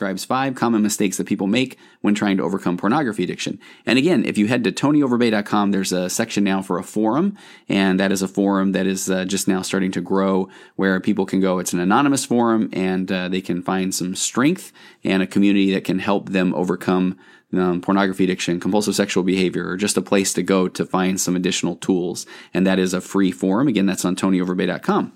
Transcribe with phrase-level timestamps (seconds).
[0.00, 3.58] describes five common mistakes that people make when trying to overcome pornography addiction.
[3.84, 7.36] And again, if you head to tonyoverbay.com, there's a section now for a forum,
[7.68, 11.26] and that is a forum that is uh, just now starting to grow where people
[11.26, 11.58] can go.
[11.58, 14.72] It's an anonymous forum, and uh, they can find some strength
[15.04, 17.18] and a community that can help them overcome
[17.52, 21.36] um, pornography addiction, compulsive sexual behavior, or just a place to go to find some
[21.36, 22.24] additional tools.
[22.54, 23.68] And that is a free forum.
[23.68, 25.12] Again, that's on tonyoverbay.com.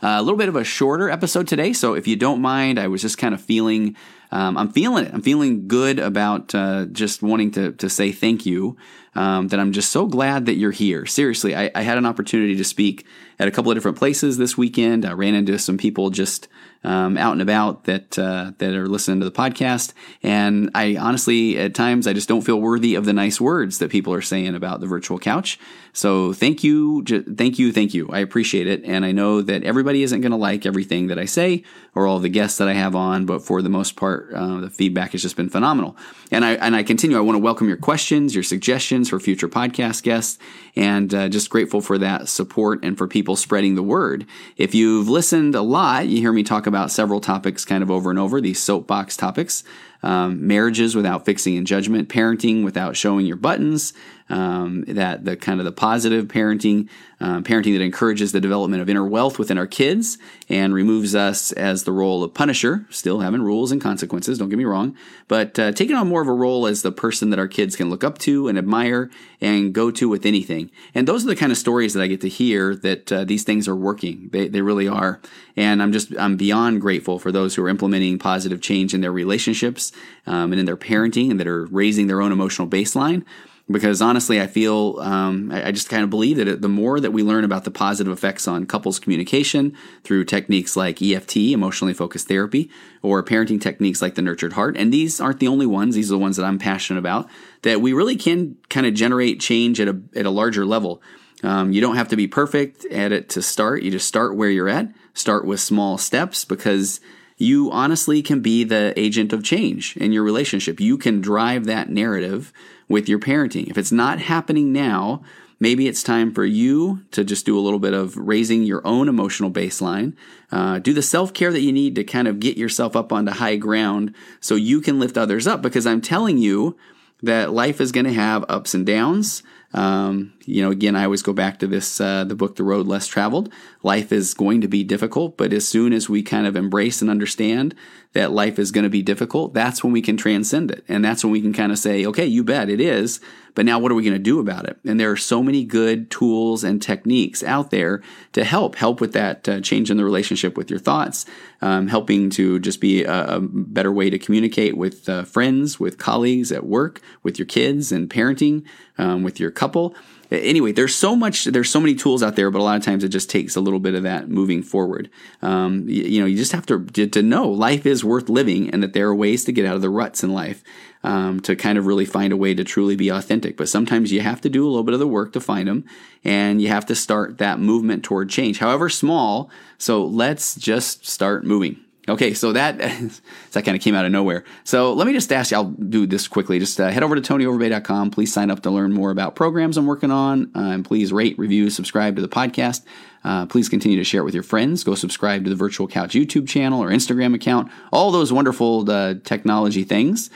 [0.00, 3.02] A little bit of a shorter episode today, so if you don't mind, I was
[3.02, 3.96] just kind of feeling,
[4.30, 5.12] um, I'm feeling it.
[5.12, 8.76] I'm feeling good about uh, just wanting to to say thank you.
[9.14, 11.04] Um, that I'm just so glad that you're here.
[11.04, 13.04] Seriously, I, I, had an opportunity to speak
[13.40, 15.04] at a couple of different places this weekend.
[15.04, 16.46] I ran into some people just
[16.84, 19.92] um, out and about that uh, that are listening to the podcast.
[20.22, 23.90] And I honestly, at times, I just don't feel worthy of the nice words that
[23.90, 25.58] people are saying about the virtual couch.
[25.92, 28.08] So thank you, thank you, thank you.
[28.10, 31.24] I appreciate it, and I know that everybody isn't going to like everything that I
[31.24, 34.60] say or all the guests that I have on, but for the most part, uh,
[34.60, 35.96] the feedback has just been phenomenal.
[36.30, 37.16] And I and I continue.
[37.16, 40.38] I want to welcome your questions, your suggestions for future podcast guests,
[40.76, 44.26] and uh, just grateful for that support and for people spreading the word.
[44.56, 48.10] If you've listened a lot, you hear me talk about several topics kind of over
[48.10, 49.64] and over, these soapbox topics.
[50.00, 53.92] Um, marriages without fixing in judgment, parenting without showing your buttons,
[54.30, 56.88] um, that the kind of the positive parenting,
[57.20, 61.50] um, parenting that encourages the development of inner wealth within our kids and removes us
[61.52, 64.94] as the role of punisher, still having rules and consequences, don't get me wrong,
[65.26, 67.90] but uh, taking on more of a role as the person that our kids can
[67.90, 69.10] look up to and admire
[69.40, 70.70] and go to with anything.
[70.94, 73.44] And those are the kind of stories that I get to hear that uh, these
[73.44, 74.28] things are working.
[74.32, 75.20] They, they really are.
[75.56, 79.12] And I'm just, I'm beyond grateful for those who are implementing positive change in their
[79.12, 79.87] relationships
[80.26, 83.24] um, and in their parenting and that are raising their own emotional baseline
[83.70, 87.10] because honestly, I feel um, I, I, just kind of believe that the more that
[87.10, 92.28] we learn about the positive effects on couples communication through techniques like EFT, emotionally focused
[92.28, 92.70] therapy,
[93.02, 96.14] or parenting techniques like the nurtured heart, and these aren't the only ones; these are
[96.14, 97.28] the ones that I'm passionate about.
[97.62, 101.02] That we really can kind of generate change at a at a larger level.
[101.44, 103.82] Um, you don't have to be perfect at it to start.
[103.82, 104.88] You just start where you're at.
[105.14, 107.00] Start with small steps because
[107.38, 110.80] you honestly can be the agent of change in your relationship.
[110.80, 112.52] You can drive that narrative
[112.88, 113.68] with your parenting.
[113.68, 115.22] If it's not happening now,
[115.60, 119.08] maybe it's time for you to just do a little bit of raising your own
[119.08, 120.14] emotional baseline.
[120.50, 123.32] Uh, do the self care that you need to kind of get yourself up onto
[123.32, 125.62] high ground so you can lift others up.
[125.62, 126.76] Because I'm telling you
[127.22, 129.42] that life is going to have ups and downs.
[129.74, 132.86] Um, you know, again, I always go back to this uh, the book, The Road
[132.86, 133.52] Less Traveled.
[133.82, 137.10] Life is going to be difficult, but as soon as we kind of embrace and
[137.10, 137.74] understand
[138.14, 140.84] that life is going to be difficult, that's when we can transcend it.
[140.88, 143.20] And that's when we can kind of say, okay, you bet it is.
[143.54, 144.78] But now what are we going to do about it?
[144.84, 148.02] And there are so many good tools and techniques out there
[148.32, 151.26] to help, help with that uh, change in the relationship with your thoughts,
[151.60, 155.98] um, helping to just be a, a, better way to communicate with uh, friends, with
[155.98, 158.64] colleagues at work, with your kids and parenting,
[158.98, 159.94] um, with your couple
[160.30, 163.04] anyway, there's so much, there's so many tools out there, but a lot of times
[163.04, 165.10] it just takes a little bit of that moving forward.
[165.42, 168.82] Um, you, you, know, you just have to to know life is worth living, and
[168.82, 170.62] that there are ways to get out of the ruts in life.
[171.04, 173.56] Um, to kind of really find a way to truly be authentic.
[173.56, 175.84] But sometimes you have to do a little bit of the work to find them,
[176.24, 179.48] and you have to start that movement toward change, however small.
[179.78, 181.78] So let's just start moving.
[182.08, 182.78] Okay, so that
[183.52, 184.44] that kind of came out of nowhere.
[184.64, 186.58] So let me just ask you, I'll do this quickly.
[186.58, 188.10] Just uh, head over to tonyoverbay.com.
[188.10, 190.50] Please sign up to learn more about programs I'm working on.
[190.54, 192.84] Uh, and please rate, review, subscribe to the podcast.
[193.24, 194.84] Uh, please continue to share it with your friends.
[194.84, 197.70] Go subscribe to the Virtual Couch YouTube channel or Instagram account.
[197.92, 200.30] All those wonderful uh, technology things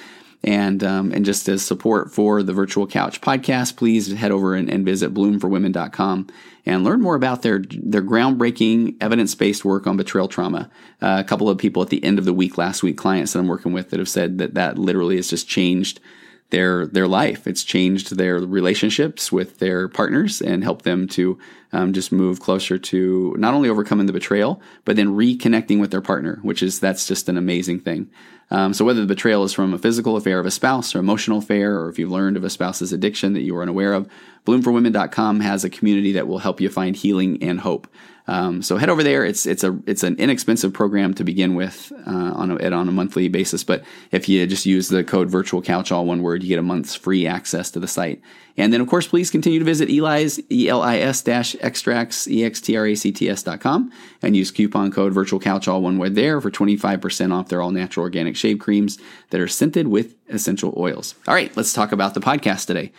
[0.44, 4.68] and um, and just as support for the Virtual Couch podcast, please head over and,
[4.68, 6.26] and visit bloomforwomen.com
[6.66, 10.70] and learn more about their their groundbreaking evidence based work on betrayal trauma.
[11.00, 13.38] Uh, a couple of people at the end of the week last week, clients that
[13.38, 16.00] I'm working with, that have said that that literally has just changed
[16.52, 17.46] their their life.
[17.46, 21.38] It's changed their relationships with their partners and helped them to
[21.72, 26.02] um, just move closer to not only overcoming the betrayal, but then reconnecting with their
[26.02, 28.08] partner, which is that's just an amazing thing.
[28.50, 31.38] Um, so whether the betrayal is from a physical affair of a spouse or emotional
[31.38, 34.06] affair, or if you've learned of a spouse's addiction that you are unaware of,
[34.44, 37.88] bloomforwomen.com has a community that will help you find healing and hope.
[38.28, 39.24] Um, so head over there.
[39.24, 42.92] It's it's a it's an inexpensive program to begin with uh, on a, on a
[42.92, 43.64] monthly basis.
[43.64, 43.82] But
[44.12, 46.94] if you just use the code Virtual Couch, all one word, you get a month's
[46.94, 48.22] free access to the site.
[48.56, 52.28] And then of course, please continue to visit Eli's E L I S dash extracts
[52.28, 53.90] e x t r a c t s dot com
[54.22, 57.48] and use coupon code Virtual Couch, all one word there for twenty five percent off
[57.48, 58.98] their all natural organic shave creams
[59.30, 61.16] that are scented with essential oils.
[61.26, 62.92] All right, let's talk about the podcast today.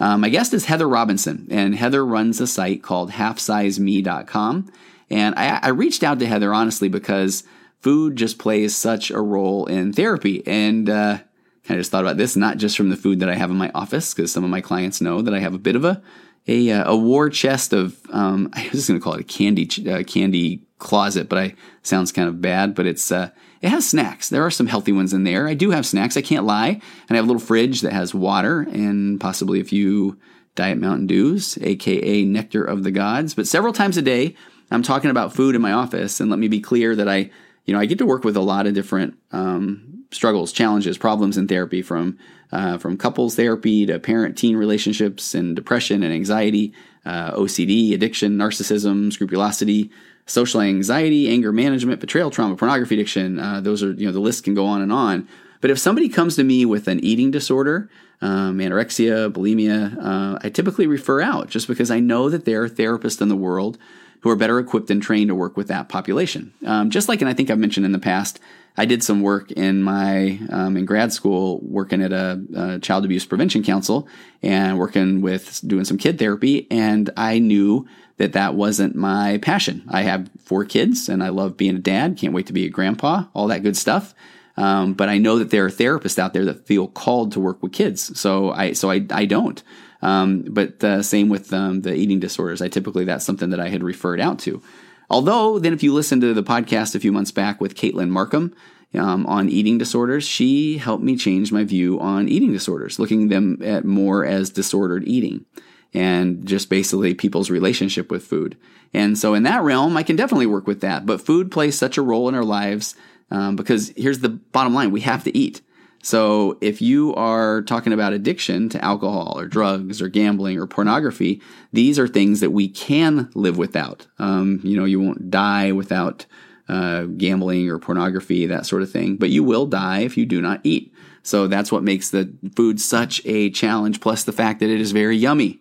[0.00, 4.72] Um, my guest is Heather Robinson, and Heather runs a site called halfsizeme.com.
[5.10, 7.44] And I, I reached out to Heather honestly because
[7.80, 10.42] food just plays such a role in therapy.
[10.46, 11.18] And uh,
[11.66, 14.14] just thought about this, not just from the food that I have in my office,
[14.14, 16.02] because some of my clients know that I have a bit of a
[16.48, 19.24] a, uh, a war chest of um, I was just going to call it a
[19.24, 22.74] candy uh, candy closet, but I sounds kind of bad.
[22.74, 24.28] But it's uh, it has snacks.
[24.28, 25.46] There are some healthy ones in there.
[25.46, 26.16] I do have snacks.
[26.16, 26.68] I can't lie.
[26.68, 30.18] And I have a little fridge that has water and possibly a few
[30.54, 33.34] Diet Mountain Dews, aka Nectar of the Gods.
[33.34, 34.34] But several times a day,
[34.70, 36.20] I'm talking about food in my office.
[36.20, 37.30] And let me be clear that I,
[37.66, 41.36] you know, I get to work with a lot of different um, struggles, challenges, problems
[41.36, 42.18] in therapy from
[42.52, 46.72] uh, from couples therapy to parent teen relationships and depression and anxiety,
[47.04, 49.90] uh, OCD, addiction, narcissism, scrupulosity,
[50.26, 53.38] social anxiety, anger management, betrayal trauma, pornography addiction.
[53.38, 55.28] Uh, those are, you know, the list can go on and on.
[55.60, 57.88] But if somebody comes to me with an eating disorder,
[58.20, 62.68] um, anorexia, bulimia, uh, I typically refer out just because I know that there are
[62.68, 63.78] therapists in the world
[64.20, 66.52] who are better equipped and trained to work with that population.
[66.66, 68.38] Um, just like, and I think I've mentioned in the past,
[68.76, 73.04] I did some work in my um, in grad school working at a, a, child
[73.04, 74.06] abuse prevention council
[74.42, 77.86] and working with doing some kid therapy, and I knew
[78.18, 79.82] that that wasn't my passion.
[79.88, 82.18] I have four kids and I love being a dad.
[82.18, 83.24] Can't wait to be a grandpa.
[83.32, 84.14] All that good stuff.
[84.58, 87.62] Um, but I know that there are therapists out there that feel called to work
[87.62, 88.18] with kids.
[88.20, 89.62] So I so I I don't.
[90.02, 92.62] Um, but same with um, the eating disorders.
[92.62, 94.62] I typically that's something that I had referred out to.
[95.10, 98.54] Although then, if you listen to the podcast a few months back with Caitlin Markham
[98.94, 103.60] um, on eating disorders, she helped me change my view on eating disorders, looking them
[103.62, 105.44] at more as disordered eating
[105.92, 108.56] and just basically people's relationship with food.
[108.94, 111.06] And so in that realm, I can definitely work with that.
[111.06, 112.94] But food plays such a role in our lives
[113.30, 115.60] um, because here's the bottom line: we have to eat.
[116.02, 121.42] So if you are talking about addiction to alcohol or drugs or gambling or pornography,
[121.72, 124.06] these are things that we can live without.
[124.18, 126.24] Um, you know, you won't die without
[126.68, 130.40] uh, gambling or pornography, that sort of thing, but you will die if you do
[130.40, 130.94] not eat.
[131.22, 134.92] So that's what makes the food such a challenge, plus the fact that it is
[134.92, 135.60] very yummy.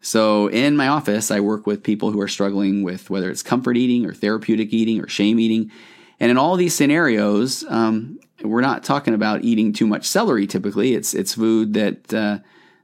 [0.00, 3.76] So in my office, I work with people who are struggling with whether it's comfort
[3.76, 5.70] eating or therapeutic eating or shame eating.
[6.20, 10.46] And in all these scenarios, um, we're not talking about eating too much celery.
[10.46, 12.38] Typically, it's it's food that uh,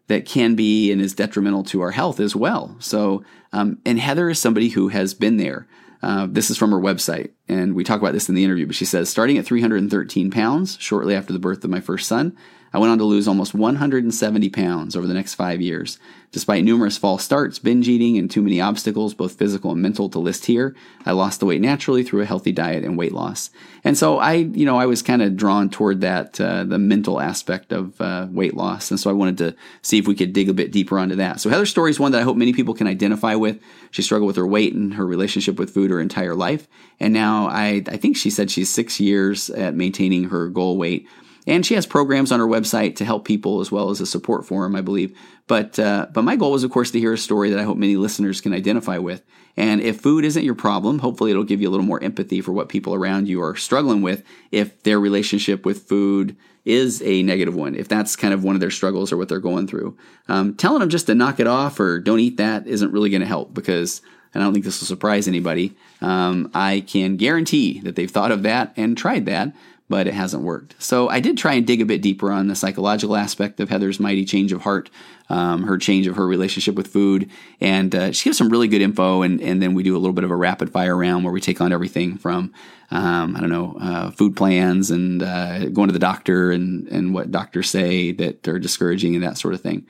[0.09, 2.77] that can be and is detrimental to our health as well.
[2.79, 5.67] So, um, and Heather is somebody who has been there.
[6.03, 8.67] Uh, this is from her website, and we talk about this in the interview.
[8.67, 12.37] But she says, starting at 313 pounds, shortly after the birth of my first son,
[12.77, 15.99] I went on to lose almost 170 pounds over the next five years.
[16.31, 20.19] Despite numerous false starts, binge eating, and too many obstacles, both physical and mental, to
[20.19, 20.77] list here,
[21.07, 23.49] I lost the weight naturally through a healthy diet and weight loss.
[23.83, 27.19] And so I, you know, I was kind of drawn toward that, uh, the mental
[27.19, 28.91] aspect of uh, weight loss.
[28.91, 31.41] And so I wanted to see if we could dig a bit deeper onto that.
[31.41, 33.59] So Heather's story is one that I hope many people can identify with.
[33.91, 36.69] She struggled with her weight and her relationship with food her entire life.
[37.01, 41.09] And now I, I think she said she's six years at maintaining her goal weight
[41.47, 44.45] and she has programs on her website to help people as well as a support
[44.45, 45.17] forum, I believe.
[45.47, 47.79] But uh, but my goal was, of course, to hear a story that I hope
[47.79, 49.23] many listeners can identify with.
[49.57, 52.53] And if food isn't your problem, hopefully it'll give you a little more empathy for
[52.53, 54.23] what people around you are struggling with.
[54.53, 58.61] If their relationship with food is a negative one, if that's kind of one of
[58.61, 59.97] their struggles or what they're going through,
[60.29, 63.21] um, telling them just to knock it off or don't eat that isn't really going
[63.23, 64.03] to help because.
[64.35, 65.75] And I don't think this will surprise anybody.
[66.03, 69.55] Um, I can guarantee that they've thought of that and tried that,
[69.89, 70.75] but it hasn't worked.
[70.79, 74.01] So I did try and dig a bit deeper on the psychological aspect of Heather's
[74.01, 74.91] mighty change of heart,
[75.29, 78.83] um, her change of her relationship with food, and uh, she gives some really good
[78.83, 79.23] info.
[79.23, 81.41] And, and then we do a little bit of a rapid fire round where we
[81.41, 82.53] take on everything from
[82.91, 87.15] um, I don't know uh, food plans and uh, going to the doctor and and
[87.15, 89.87] what doctors say that are discouraging and that sort of thing.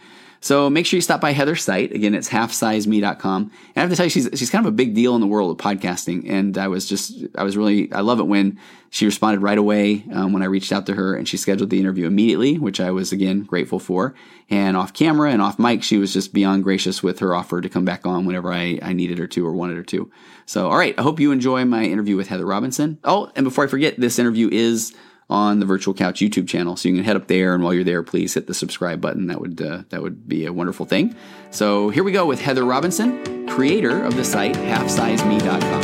[0.46, 1.90] So make sure you stop by Heather's site.
[1.90, 3.42] Again, it's halfsizeme.com.
[3.42, 5.26] And I have to tell you, she's, she's kind of a big deal in the
[5.26, 6.30] world of podcasting.
[6.30, 8.56] And I was just, I was really, I love it when
[8.90, 11.80] she responded right away um, when I reached out to her and she scheduled the
[11.80, 14.14] interview immediately, which I was again grateful for.
[14.48, 17.68] And off camera and off mic, she was just beyond gracious with her offer to
[17.68, 20.12] come back on whenever I, I needed her to or wanted her to.
[20.44, 20.94] So, all right.
[20.96, 23.00] I hope you enjoy my interview with Heather Robinson.
[23.02, 24.94] Oh, and before I forget, this interview is
[25.28, 26.76] on the Virtual Couch YouTube channel.
[26.76, 29.26] So you can head up there, and while you're there, please hit the subscribe button.
[29.26, 31.14] That would uh, that would be a wonderful thing.
[31.50, 35.82] So here we go with Heather Robinson, creator of the site halfsizeme.com.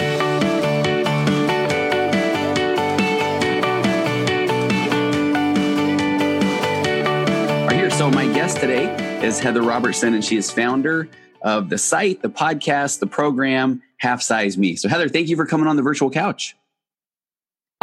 [7.67, 8.95] Right here, so my guest today
[9.25, 11.09] is Heather Robertson, and she is founder
[11.43, 14.77] of the site, the podcast, the program Half Size Me.
[14.77, 16.57] So Heather, thank you for coming on the virtual couch.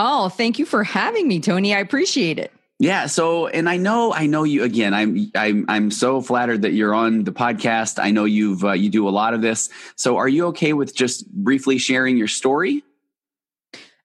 [0.01, 1.75] Oh, thank you for having me, Tony.
[1.75, 2.53] I appreciate it.
[2.79, 3.07] Yeah.
[3.07, 4.93] So, and I know, I know you again.
[4.93, 8.01] I'm, I'm, I'm so flattered that you're on the podcast.
[8.01, 9.69] I know you've, uh, you do a lot of this.
[9.97, 12.81] So, are you okay with just briefly sharing your story?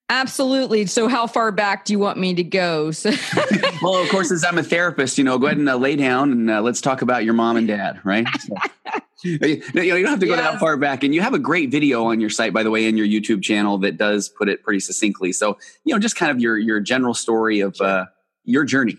[0.09, 0.87] Absolutely.
[0.87, 2.91] So, how far back do you want me to go?
[2.91, 3.13] So-
[3.83, 6.33] well, of course, as I'm a therapist, you know, go ahead and uh, lay down
[6.33, 8.27] and uh, let's talk about your mom and dad, right?
[8.41, 8.57] So,
[9.25, 10.53] you, you don't have to go yes.
[10.53, 11.03] that far back.
[11.03, 13.43] And you have a great video on your site, by the way, in your YouTube
[13.43, 15.33] channel that does put it pretty succinctly.
[15.33, 18.07] So, you know, just kind of your your general story of uh,
[18.45, 18.99] your journey.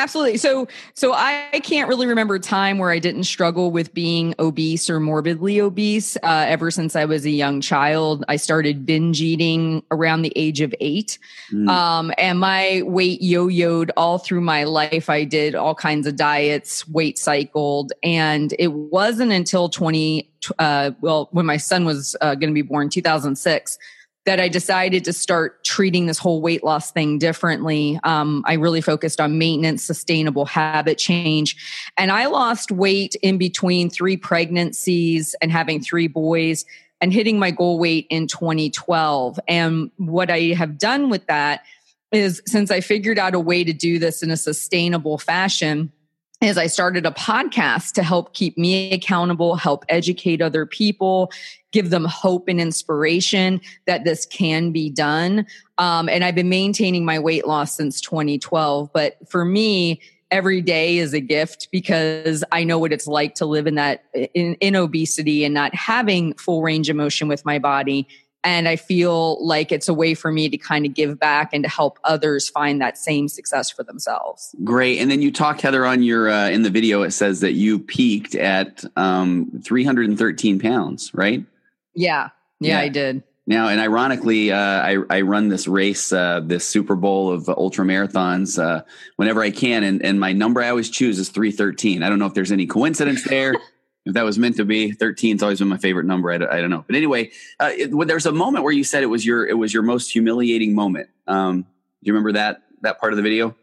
[0.00, 0.38] Absolutely.
[0.38, 4.88] So, so I can't really remember a time where I didn't struggle with being obese
[4.88, 6.16] or morbidly obese.
[6.22, 10.62] Uh, ever since I was a young child, I started binge eating around the age
[10.62, 11.18] of eight,
[11.52, 11.68] mm.
[11.68, 15.10] um, and my weight yo-yoed all through my life.
[15.10, 21.28] I did all kinds of diets, weight cycled, and it wasn't until twenty, uh, well,
[21.32, 23.78] when my son was uh, going to be born, two thousand six
[24.26, 27.98] that I decided to start treating this whole weight loss thing differently.
[28.04, 31.56] Um, I really focused on maintenance, sustainable habit change.
[31.96, 36.64] And I lost weight in between three pregnancies and having three boys
[37.00, 39.40] and hitting my goal weight in 2012.
[39.48, 41.64] And what I have done with that
[42.12, 45.92] is since I figured out a way to do this in a sustainable fashion,
[46.40, 51.30] is I started a podcast to help keep me accountable, help educate other people,
[51.72, 55.46] give them hope and inspiration that this can be done.
[55.78, 58.92] Um, and I've been maintaining my weight loss since 2012.
[58.92, 60.00] But for me,
[60.30, 64.04] every day is a gift because I know what it's like to live in that
[64.14, 68.06] in, in obesity and not having full range of motion with my body
[68.42, 71.62] and I feel like it's a way for me to kind of give back and
[71.64, 74.54] to help others find that same success for themselves.
[74.64, 74.98] Great.
[74.98, 77.02] And then you talk, Heather, on your uh, in the video.
[77.02, 81.44] It says that you peaked at um, 313 pounds, right?
[81.94, 82.30] Yeah.
[82.60, 83.22] yeah, yeah, I did.
[83.46, 87.84] Now, and ironically, uh, I, I run this race, uh, this Super Bowl of ultra
[87.84, 88.84] marathons, uh,
[89.16, 92.02] whenever I can, and, and my number I always choose is three thirteen.
[92.04, 93.56] I don't know if there's any coincidence there.
[94.06, 96.70] if that was meant to be 13's always been my favorite number I, I don't
[96.70, 99.58] know but anyway uh, it, there's a moment where you said it was your it
[99.58, 101.66] was your most humiliating moment um, do
[102.02, 103.54] you remember that that part of the video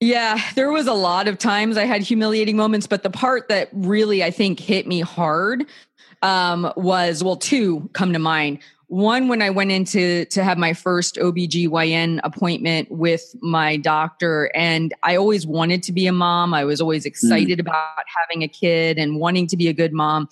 [0.00, 3.68] yeah there was a lot of times i had humiliating moments but the part that
[3.72, 5.64] really i think hit me hard
[6.22, 8.58] um, was well two come to mind.
[8.88, 14.92] One when i went into to have my first obgyn appointment with my doctor and
[15.02, 16.52] i always wanted to be a mom.
[16.52, 17.62] I was always excited mm.
[17.62, 20.28] about having a kid and wanting to be a good mom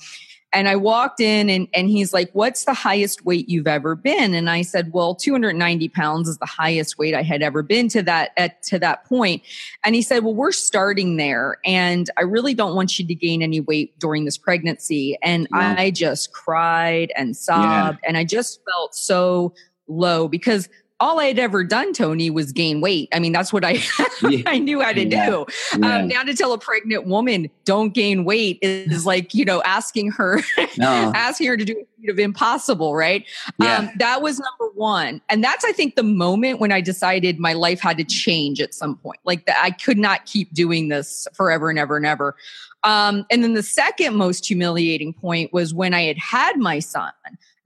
[0.52, 4.34] and I walked in and, and he's like, What's the highest weight you've ever been?
[4.34, 8.02] And I said, Well, 290 pounds is the highest weight I had ever been to
[8.02, 9.42] that at to that point.
[9.84, 11.58] And he said, Well, we're starting there.
[11.64, 15.16] And I really don't want you to gain any weight during this pregnancy.
[15.22, 15.74] And wow.
[15.78, 18.08] I just cried and sobbed yeah.
[18.08, 19.54] and I just felt so
[19.86, 20.68] low because
[21.00, 23.08] all I had ever done, Tony, was gain weight.
[23.12, 23.80] I mean, that's what I
[24.28, 24.42] yeah.
[24.46, 25.30] I knew how to yeah.
[25.30, 25.46] do.
[25.78, 25.96] Yeah.
[25.96, 30.12] Um, now to tell a pregnant woman don't gain weight is like you know asking
[30.12, 30.40] her
[30.76, 30.86] no.
[31.14, 33.24] asking her to do a feat of impossible, right?
[33.60, 37.54] Um, that was number one, and that's I think the moment when I decided my
[37.54, 39.20] life had to change at some point.
[39.24, 42.36] Like that, I could not keep doing this forever and ever and ever.
[42.82, 47.12] Um, and then the second most humiliating point was when I had had my son.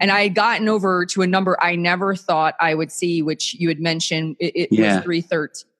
[0.01, 3.55] And I had gotten over to a number I never thought I would see, which
[3.55, 4.97] you had mentioned it, it yeah.
[4.97, 5.71] was 313.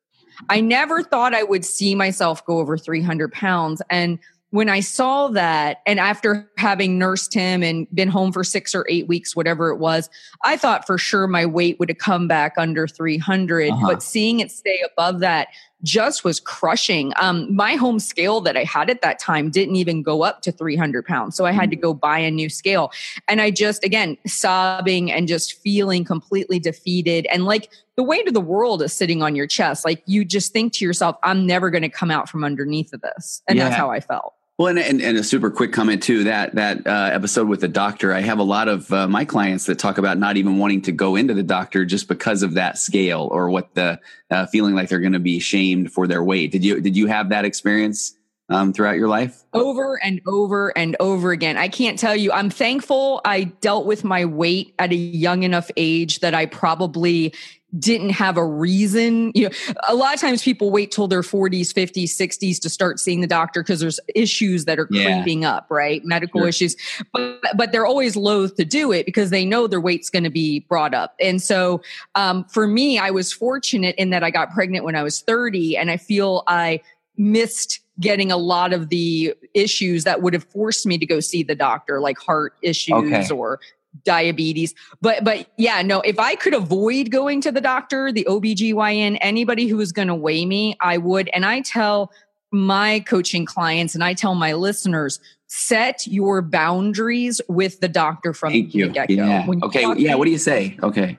[0.49, 3.83] I never thought I would see myself go over 300 pounds.
[3.91, 4.19] And
[4.51, 8.87] when I saw that, and after having nursed him and been home for six or
[8.89, 10.09] eight weeks, whatever it was,
[10.45, 13.71] I thought for sure my weight would have come back under 300.
[13.71, 13.85] Uh-huh.
[13.85, 15.49] But seeing it stay above that
[15.85, 17.13] just was crushing.
[17.17, 20.51] Um, my home scale that I had at that time didn't even go up to
[20.51, 21.37] 300 pounds.
[21.37, 22.91] So I had to go buy a new scale.
[23.29, 27.27] And I just, again, sobbing and just feeling completely defeated.
[27.27, 29.85] And like the weight of the world is sitting on your chest.
[29.85, 33.01] Like you just think to yourself, I'm never going to come out from underneath of
[33.03, 33.43] this.
[33.47, 33.69] And yeah.
[33.69, 34.35] that's how I felt.
[34.57, 37.67] Well, and, and, and, a super quick comment too that that uh, episode with the
[37.67, 38.13] doctor.
[38.13, 40.93] I have a lot of uh, my clients that talk about not even wanting to
[40.93, 43.99] go into the doctor just because of that scale or what the
[44.31, 46.53] uh, feeling like they're going to be shamed for their weight.
[46.53, 48.15] Did you did you have that experience
[48.49, 49.43] um, throughout your life?
[49.53, 51.57] Over and over and over again.
[51.57, 52.33] I can't tell you.
[52.33, 57.33] I'm thankful I dealt with my weight at a young enough age that I probably
[57.79, 59.33] didn't have a reason.
[59.35, 59.55] You know,
[59.89, 63.27] a lot of times people wait till their 40s, 50s, 60s to start seeing the
[63.27, 65.05] doctor because there's issues that are yeah.
[65.05, 66.05] creeping up, right?
[66.05, 66.49] Medical sure.
[66.49, 66.77] issues.
[67.13, 70.31] But but they're always loath to do it because they know their weight's going to
[70.31, 71.15] be brought up.
[71.21, 71.83] And so
[72.15, 75.77] um, for me, I was fortunate in that I got pregnant when I was 30
[75.77, 76.81] and I feel I
[77.17, 81.43] missed getting a lot of the issues that would have forced me to go see
[81.43, 83.29] the doctor like heart issues okay.
[83.31, 83.61] or
[84.05, 84.75] diabetes.
[85.01, 89.69] But but yeah, no, if I could avoid going to the doctor, the OBGYN, anybody
[89.69, 91.31] who was going to weigh me, I would.
[91.33, 92.11] And I tell
[92.51, 98.53] my coaching clients and I tell my listeners, set your boundaries with the doctor from
[98.53, 99.15] Thank the get go.
[99.15, 99.47] Yeah.
[99.65, 99.95] Okay.
[99.97, 100.15] Yeah.
[100.15, 100.77] What do you say?
[100.83, 101.19] Okay.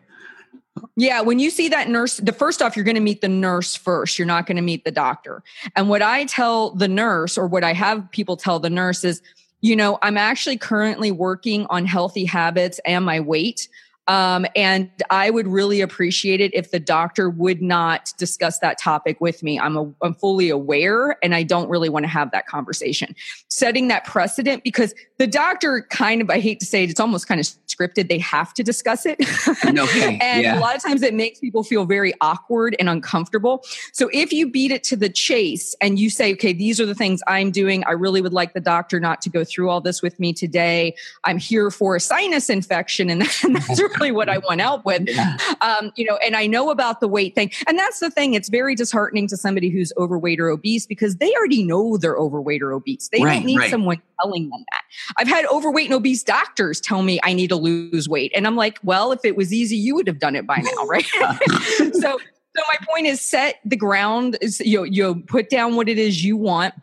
[0.97, 3.75] Yeah, when you see that nurse, the first off, you're going to meet the nurse
[3.75, 4.19] first.
[4.19, 5.43] You're not going to meet the doctor.
[5.75, 9.21] And what I tell the nurse, or what I have people tell the nurse is,
[9.61, 13.67] you know, I'm actually currently working on healthy habits and my weight.
[14.07, 19.19] Um, and I would really appreciate it if the doctor would not discuss that topic
[19.19, 19.59] with me.
[19.59, 23.15] I'm, a, I'm fully aware and I don't really want to have that conversation.
[23.47, 27.27] Setting that precedent because the doctor kind of, I hate to say it, it's almost
[27.27, 28.09] kind of scripted.
[28.09, 29.19] They have to discuss it.
[29.65, 30.19] Okay.
[30.21, 30.57] and yeah.
[30.57, 33.63] a lot of times it makes people feel very awkward and uncomfortable.
[33.91, 36.95] So if you beat it to the chase and you say, okay, these are the
[36.95, 37.83] things I'm doing.
[37.85, 40.95] I really would like the doctor not to go through all this with me today.
[41.23, 45.07] I'm here for a sinus infection and that's really what I want help with.
[45.07, 45.37] Yeah.
[45.61, 47.51] Um, you know, and I know about the weight thing.
[47.67, 48.33] And that's the thing.
[48.33, 52.61] It's very disheartening to somebody who's overweight or obese because they already know they're overweight
[52.61, 53.09] or obese.
[53.09, 53.71] They right, don't need right.
[53.71, 54.81] someone telling them that.
[55.17, 58.31] I've had overweight and obese doctors tell me I need to lose weight.
[58.35, 60.85] And I'm like, well, if it was easy, you would have done it by now,
[60.87, 61.05] right?
[61.93, 62.19] so
[62.57, 65.97] so my point is set the ground is you know, you put down what it
[65.97, 66.73] is you want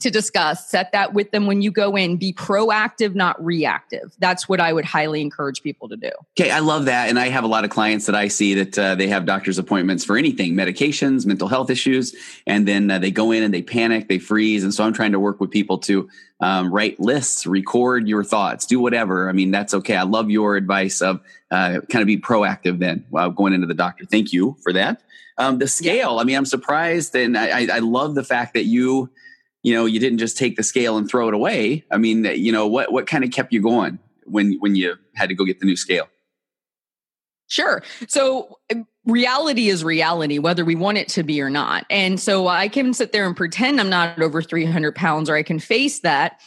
[0.00, 0.68] to discuss.
[0.68, 2.16] Set that with them when you go in.
[2.16, 4.14] Be proactive, not reactive.
[4.18, 6.10] That's what I would highly encourage people to do.
[6.38, 7.08] Okay, I love that.
[7.08, 9.58] And I have a lot of clients that I see that uh, they have doctor's
[9.58, 12.14] appointments for anything medications, mental health issues.
[12.46, 14.64] And then uh, they go in and they panic, they freeze.
[14.64, 16.08] And so I'm trying to work with people to
[16.40, 19.28] um, write lists, record your thoughts, do whatever.
[19.28, 19.96] I mean, that's okay.
[19.96, 23.74] I love your advice of uh, kind of be proactive then while going into the
[23.74, 24.04] doctor.
[24.04, 25.02] Thank you for that.
[25.36, 29.10] Um, the scale, I mean, I'm surprised and I, I love the fact that you
[29.62, 32.52] you know you didn't just take the scale and throw it away i mean you
[32.52, 35.60] know what what kind of kept you going when when you had to go get
[35.60, 36.08] the new scale
[37.48, 37.82] Sure.
[38.08, 41.86] So uh, reality is reality, whether we want it to be or not.
[41.90, 45.42] And so I can sit there and pretend I'm not over 300 pounds, or I
[45.42, 46.40] can face that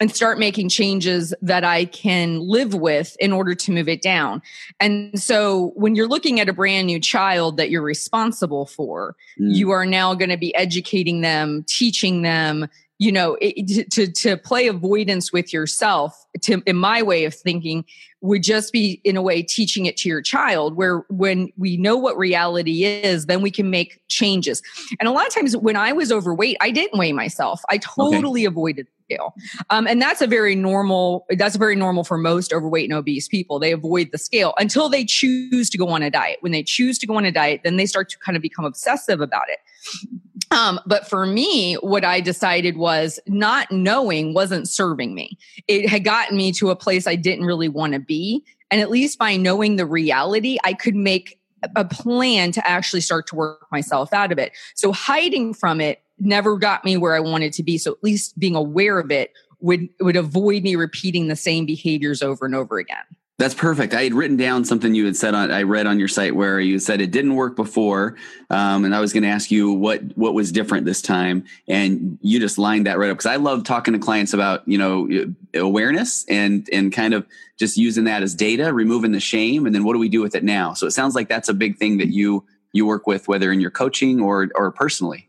[0.00, 4.42] and start making changes that I can live with in order to move it down.
[4.78, 9.54] And so when you're looking at a brand new child that you're responsible for, mm.
[9.54, 14.36] you are now going to be educating them, teaching them, you know, it, to, to
[14.36, 17.84] play avoidance with yourself, to, in my way of thinking,
[18.20, 21.96] would just be in a way teaching it to your child where when we know
[21.96, 24.60] what reality is then we can make changes
[24.98, 28.40] and a lot of times when i was overweight i didn't weigh myself i totally
[28.40, 28.46] okay.
[28.46, 29.34] avoided scale.
[29.70, 33.58] Um, and that's a very normal, that's very normal for most overweight and obese people.
[33.58, 36.38] They avoid the scale until they choose to go on a diet.
[36.40, 38.64] When they choose to go on a diet, then they start to kind of become
[38.64, 39.58] obsessive about it.
[40.50, 45.38] Um, but for me, what I decided was not knowing wasn't serving me.
[45.66, 48.44] It had gotten me to a place I didn't really want to be.
[48.70, 51.38] And at least by knowing the reality, I could make
[51.74, 54.52] a plan to actually start to work myself out of it.
[54.74, 57.78] So hiding from it never got me where I wanted to be.
[57.78, 62.22] So at least being aware of it would would avoid me repeating the same behaviors
[62.22, 63.04] over and over again.
[63.38, 63.94] That's perfect.
[63.94, 65.52] I had written down something you had said on.
[65.52, 68.16] I read on your site where you said it didn't work before,
[68.50, 72.18] um, and I was going to ask you what what was different this time, and
[72.20, 73.16] you just lined that right up.
[73.16, 75.08] Because I love talking to clients about you know
[75.54, 79.84] awareness and and kind of just using that as data, removing the shame, and then
[79.84, 80.74] what do we do with it now?
[80.74, 83.60] So it sounds like that's a big thing that you you work with, whether in
[83.60, 85.27] your coaching or or personally.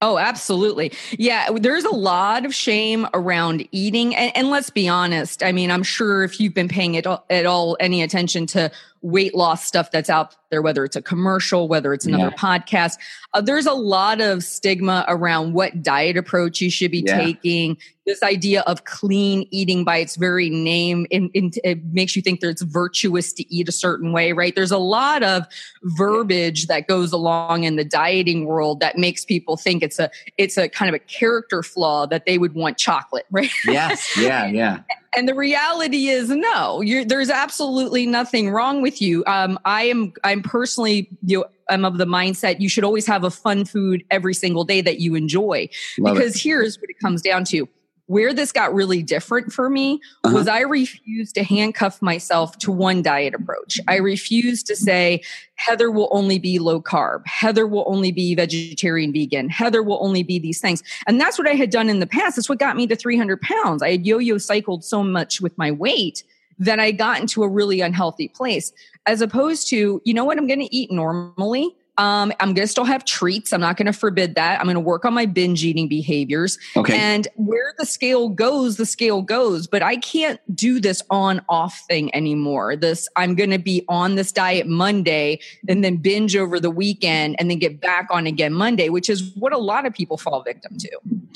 [0.00, 0.92] Oh, absolutely.
[1.18, 4.14] Yeah, there's a lot of shame around eating.
[4.14, 5.42] And, and, let's be honest.
[5.42, 8.70] I mean, I'm sure if you've been paying it at all any attention to
[9.02, 12.58] weight loss stuff that's out there, whether it's a commercial, whether it's another yeah.
[12.58, 12.98] podcast.
[13.34, 17.18] Uh, there's a lot of stigma around what diet approach you should be yeah.
[17.18, 17.76] taking.
[18.06, 22.40] This idea of clean eating by its very name, in, in, it makes you think
[22.40, 24.54] that it's virtuous to eat a certain way, right?
[24.54, 25.44] There's a lot of
[25.82, 30.56] verbiage that goes along in the dieting world that makes people think it's a it's
[30.56, 33.50] a kind of a character flaw that they would want chocolate, right?
[33.66, 34.80] Yes, yeah, yeah.
[35.18, 39.24] And the reality is, no, there's absolutely nothing wrong with you.
[39.26, 43.24] Um, I am, I'm personally, you know, I'm of the mindset you should always have
[43.24, 45.70] a fun food every single day that you enjoy.
[45.98, 46.42] Love because it.
[46.42, 47.68] here's what it comes down to
[48.08, 50.34] where this got really different for me uh-huh.
[50.34, 53.78] was I refused to handcuff myself to one diet approach.
[53.86, 55.22] I refused to say,
[55.56, 57.26] Heather will only be low carb.
[57.26, 59.50] Heather will only be vegetarian vegan.
[59.50, 60.82] Heather will only be these things.
[61.06, 62.36] And that's what I had done in the past.
[62.36, 63.82] That's what got me to 300 pounds.
[63.82, 66.24] I had yo yo cycled so much with my weight
[66.58, 68.72] that I got into a really unhealthy place,
[69.06, 71.76] as opposed to, you know what, I'm going to eat normally.
[71.98, 73.52] Um, I'm going to still have treats.
[73.52, 74.60] I'm not going to forbid that.
[74.60, 76.58] I'm going to work on my binge eating behaviors.
[76.76, 76.96] Okay.
[76.96, 79.66] And where the scale goes, the scale goes.
[79.66, 82.76] But I can't do this on off thing anymore.
[82.76, 87.36] This, I'm going to be on this diet Monday and then binge over the weekend
[87.38, 90.42] and then get back on again Monday, which is what a lot of people fall
[90.42, 90.90] victim to.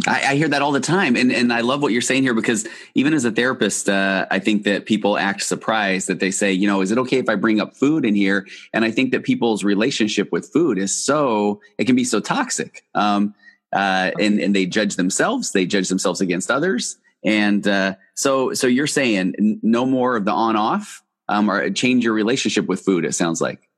[0.06, 2.34] I, I, hear that all the time, and and I love what you're saying here
[2.34, 6.52] because even as a therapist, uh, I think that people act surprised that they say,
[6.52, 8.46] you know, is it okay if I bring up food in here?
[8.72, 12.84] And I think that people's relationship with food is so it can be so toxic,
[12.94, 13.34] um,
[13.72, 18.66] uh, and and they judge themselves, they judge themselves against others, and uh, so so
[18.66, 23.04] you're saying no more of the on off, um, or change your relationship with food.
[23.04, 23.68] It sounds like.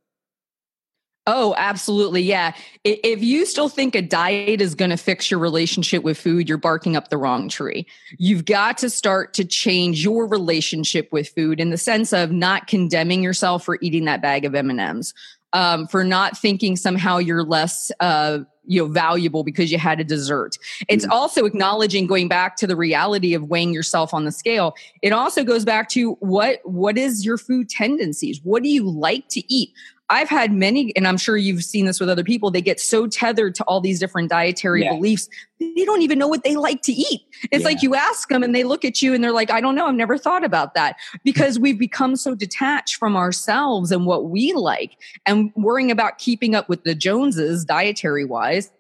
[1.26, 2.20] Oh, absolutely.
[2.20, 2.52] Yeah.
[2.84, 6.58] If you still think a diet is going to fix your relationship with food, you're
[6.58, 7.86] barking up the wrong tree.
[8.18, 12.66] You've got to start to change your relationship with food in the sense of not
[12.66, 15.14] condemning yourself for eating that bag of M&Ms,
[15.54, 20.04] um, for not thinking somehow you're less, uh, you know, valuable because you had a
[20.04, 20.56] dessert.
[20.88, 21.12] It's mm-hmm.
[21.12, 24.74] also acknowledging going back to the reality of weighing yourself on the scale.
[25.00, 28.40] It also goes back to what, what is your food tendencies?
[28.42, 29.70] What do you like to eat?
[30.10, 33.06] I've had many, and I'm sure you've seen this with other people, they get so
[33.06, 34.94] tethered to all these different dietary yeah.
[34.94, 37.22] beliefs, they don't even know what they like to eat.
[37.50, 37.68] It's yeah.
[37.68, 39.86] like you ask them and they look at you and they're like, I don't know,
[39.86, 44.52] I've never thought about that because we've become so detached from ourselves and what we
[44.52, 48.70] like and worrying about keeping up with the Joneses dietary wise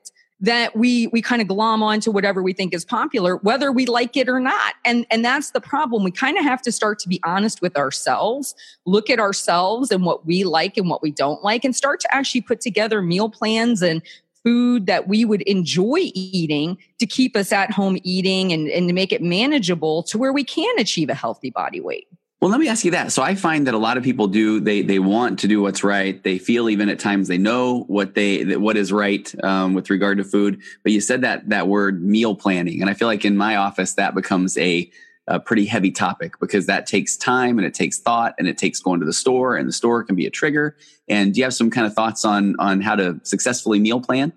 [0.44, 4.16] that we we kind of glom onto whatever we think is popular whether we like
[4.16, 4.74] it or not.
[4.84, 6.04] And and that's the problem.
[6.04, 8.54] We kind of have to start to be honest with ourselves
[8.84, 12.14] look at ourselves and what we like and what we don't like and start to
[12.14, 14.02] actually put together meal plans and
[14.44, 18.92] food that we would enjoy eating to keep us at home eating and, and to
[18.92, 22.06] make it manageable to where we can achieve a healthy body weight
[22.40, 23.10] well, let me ask you that.
[23.10, 25.82] So I find that a lot of people do they they want to do what's
[25.82, 26.22] right.
[26.22, 30.18] They feel even at times they know what they what is right um, with regard
[30.18, 30.60] to food.
[30.82, 33.94] But you said that that word meal planning, and I feel like in my office
[33.94, 34.90] that becomes a,
[35.26, 38.78] a pretty heavy topic because that takes time and it takes thought and it takes
[38.78, 40.76] going to the store, and the store can be a trigger.
[41.08, 44.34] And do you have some kind of thoughts on on how to successfully meal plan?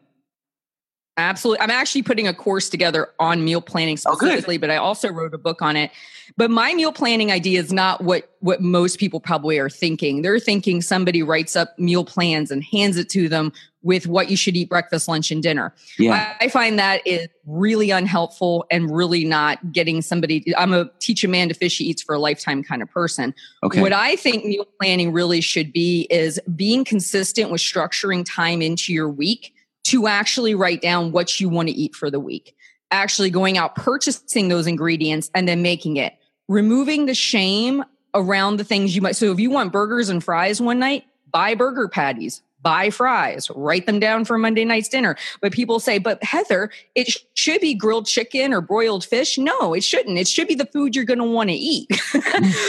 [1.18, 1.62] Absolutely.
[1.62, 5.12] I'm actually putting a course together on meal planning oh, specifically, oh, but I also
[5.12, 5.90] wrote a book on it.
[6.36, 10.22] But my meal planning idea is not what what most people probably are thinking.
[10.22, 13.52] They're thinking somebody writes up meal plans and hands it to them
[13.82, 15.74] with what you should eat breakfast, lunch, and dinner.
[15.98, 16.36] Yeah.
[16.40, 20.56] I, I find that is really unhelpful and really not getting somebody.
[20.56, 23.34] I'm a teach a man to fish he eats for a lifetime kind of person.
[23.64, 23.82] Okay.
[23.82, 28.94] What I think meal planning really should be is being consistent with structuring time into
[28.94, 29.54] your week
[29.88, 32.56] to actually write down what you want to eat for the week,
[32.92, 36.14] actually going out purchasing those ingredients and then making it,
[36.50, 39.16] removing the shame around the things you might.
[39.16, 43.86] So if you want burgers and fries one night, buy burger patties, buy fries, write
[43.86, 45.16] them down for Monday night's dinner.
[45.40, 49.38] But people say, but Heather, it sh- should be grilled chicken or broiled fish.
[49.38, 50.18] No, it shouldn't.
[50.18, 51.88] It should be the food you're going to want to eat.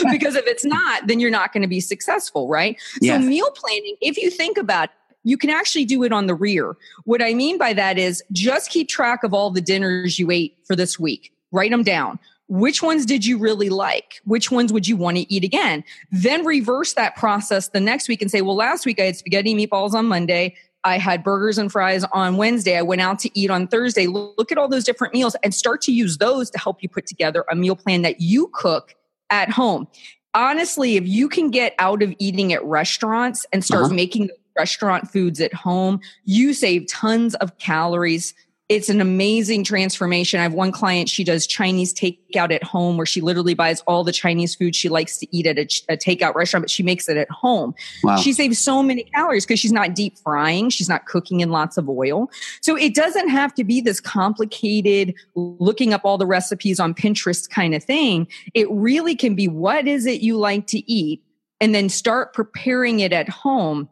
[0.09, 2.79] because if it's not, then you're not going to be successful, right?
[3.01, 3.21] Yes.
[3.21, 4.89] So meal planning, if you think about
[5.29, 6.75] you can actually do it on the rear.
[7.05, 10.57] What I mean by that is just keep track of all the dinners you ate
[10.65, 11.31] for this week.
[11.51, 12.19] Write them down.
[12.47, 14.21] Which ones did you really like?
[14.25, 15.83] Which ones would you want to eat again?
[16.11, 19.53] Then reverse that process the next week and say, well, last week I had spaghetti
[19.53, 20.55] meatballs on Monday.
[20.83, 22.75] I had burgers and fries on Wednesday.
[22.75, 24.07] I went out to eat on Thursday.
[24.07, 27.05] Look at all those different meals and start to use those to help you put
[27.05, 28.95] together a meal plan that you cook
[29.29, 29.87] at home.
[30.33, 33.93] Honestly, if you can get out of eating at restaurants and start uh-huh.
[33.93, 38.33] making restaurant foods at home, you save tons of calories.
[38.67, 40.39] It's an amazing transformation.
[40.39, 44.03] I have one client, she does Chinese takeout at home where she literally buys all
[44.03, 47.07] the Chinese food she likes to eat at a, a takeout restaurant, but she makes
[47.07, 47.73] it at home.
[48.03, 48.17] Wow.
[48.17, 50.69] She saves so many calories because she's not deep frying.
[50.69, 52.29] She's not cooking in lots of oil.
[52.61, 57.49] So it doesn't have to be this complicated looking up all the recipes on Pinterest
[57.49, 58.27] kind of thing.
[58.53, 61.23] It really can be what is it you like to eat?
[61.61, 63.89] And then start preparing it at home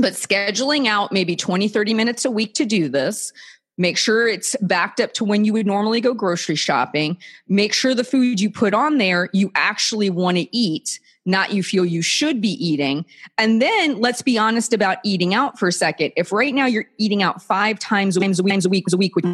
[0.00, 3.32] but scheduling out maybe 20, 30 minutes a week to do this.
[3.78, 7.16] Make sure it's backed up to when you would normally go grocery shopping.
[7.48, 11.62] Make sure the food you put on there you actually want to eat, not you
[11.62, 13.06] feel you should be eating.
[13.38, 16.12] And then let's be honest about eating out for a second.
[16.16, 19.24] If right now you're eating out five times a week, a week, a week, which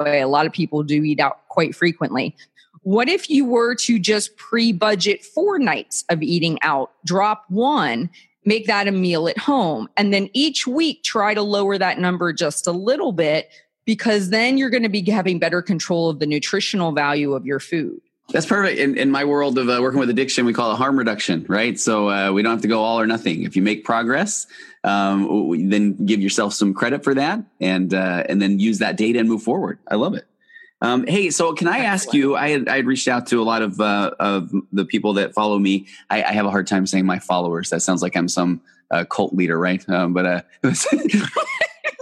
[0.00, 2.34] a lot of people do eat out quite frequently.
[2.80, 8.08] What if you were to just pre budget four nights of eating out, drop one,
[8.46, 9.88] make that a meal at home.
[9.96, 13.50] And then each week, try to lower that number just a little bit
[13.84, 17.60] because then you're going to be having better control of the nutritional value of your
[17.60, 18.00] food.
[18.32, 18.80] That's perfect.
[18.80, 21.78] In, in my world of uh, working with addiction, we call it harm reduction, right?
[21.78, 23.44] So uh, we don't have to go all or nothing.
[23.44, 24.48] If you make progress,
[24.82, 29.20] um, then give yourself some credit for that, and uh, and then use that data
[29.20, 29.78] and move forward.
[29.88, 30.26] I love it.
[30.82, 32.36] Um, hey, so can I ask you?
[32.36, 35.32] I had, I had reached out to a lot of uh, of the people that
[35.32, 35.86] follow me.
[36.10, 37.70] I, I, have a hard time saying my followers.
[37.70, 38.60] That sounds like I'm some
[38.90, 39.86] uh, cult leader, right?
[39.88, 40.42] Um, but uh,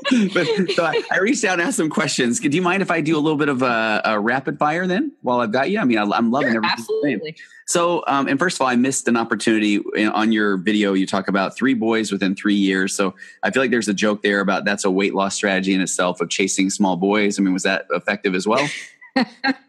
[0.34, 2.40] but so I, I, reached out and asked some questions.
[2.40, 5.12] Do you mind if I do a little bit of a, a rapid fire then
[5.22, 5.78] while I've got you?
[5.78, 6.78] I mean, I, am loving sure, everything.
[6.78, 7.36] Absolutely.
[7.66, 10.92] So, um, and first of all, I missed an opportunity in, on your video.
[10.92, 12.94] You talk about three boys within three years.
[12.94, 15.80] So I feel like there's a joke there about that's a weight loss strategy in
[15.80, 17.38] itself of chasing small boys.
[17.38, 18.68] I mean, was that effective as well?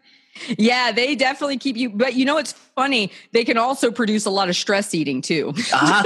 [0.58, 1.90] Yeah, they definitely keep you.
[1.90, 3.10] But you know, it's funny.
[3.32, 5.52] They can also produce a lot of stress eating too.
[5.76, 6.02] Uh-huh.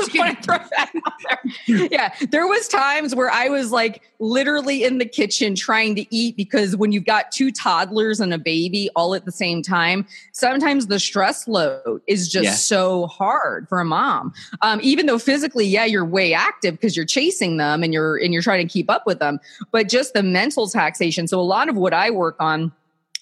[1.66, 1.86] there.
[1.90, 6.36] Yeah, there was times where I was like literally in the kitchen trying to eat
[6.36, 10.88] because when you've got two toddlers and a baby all at the same time, sometimes
[10.88, 12.52] the stress load is just yeah.
[12.52, 14.32] so hard for a mom.
[14.62, 18.32] Um, even though physically, yeah, you're way active because you're chasing them and you're and
[18.32, 19.38] you're trying to keep up with them,
[19.70, 21.28] but just the mental taxation.
[21.28, 22.72] So a lot of what I work on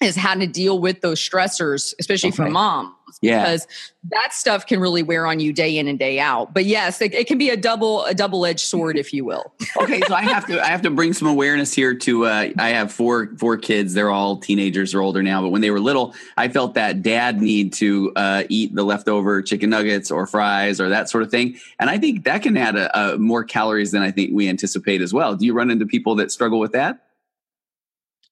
[0.01, 2.37] is how to deal with those stressors, especially okay.
[2.37, 2.93] for moms.
[3.21, 3.41] Yeah.
[3.41, 3.67] Because
[4.11, 6.53] that stuff can really wear on you day in and day out.
[6.53, 9.51] But yes, it, it can be a double a double edged sword, if you will.
[9.81, 12.69] okay, so I have to I have to bring some awareness here to uh, I
[12.69, 13.93] have four four kids.
[13.93, 17.41] They're all teenagers or older now, but when they were little, I felt that dad
[17.41, 21.57] need to uh, eat the leftover chicken nuggets or fries or that sort of thing,
[21.79, 25.01] and I think that can add a, a more calories than I think we anticipate
[25.01, 25.35] as well.
[25.35, 27.08] Do you run into people that struggle with that?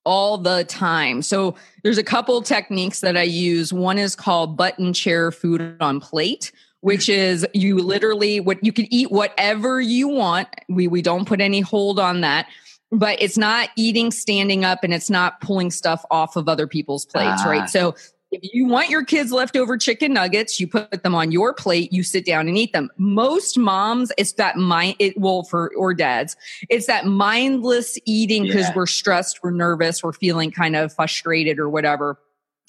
[0.08, 1.22] All the time.
[1.22, 3.74] So there's a couple techniques that I use.
[3.74, 8.92] One is called button chair food on plate, which is you literally what you can
[8.92, 10.48] eat whatever you want.
[10.70, 12.48] We we don't put any hold on that.
[12.90, 17.06] But it's not eating standing up and it's not pulling stuff off of other people's
[17.06, 17.50] plates, ah.
[17.50, 17.70] right?
[17.70, 17.96] So
[18.42, 22.04] if you want your kids leftover chicken nuggets, you put them on your plate, you
[22.04, 22.90] sit down and eat them.
[22.98, 26.36] Most moms, it's that mind, it will for, or dads,
[26.70, 28.74] it's that mindless eating because yeah.
[28.76, 32.18] we're stressed, we're nervous, we're feeling kind of frustrated or whatever.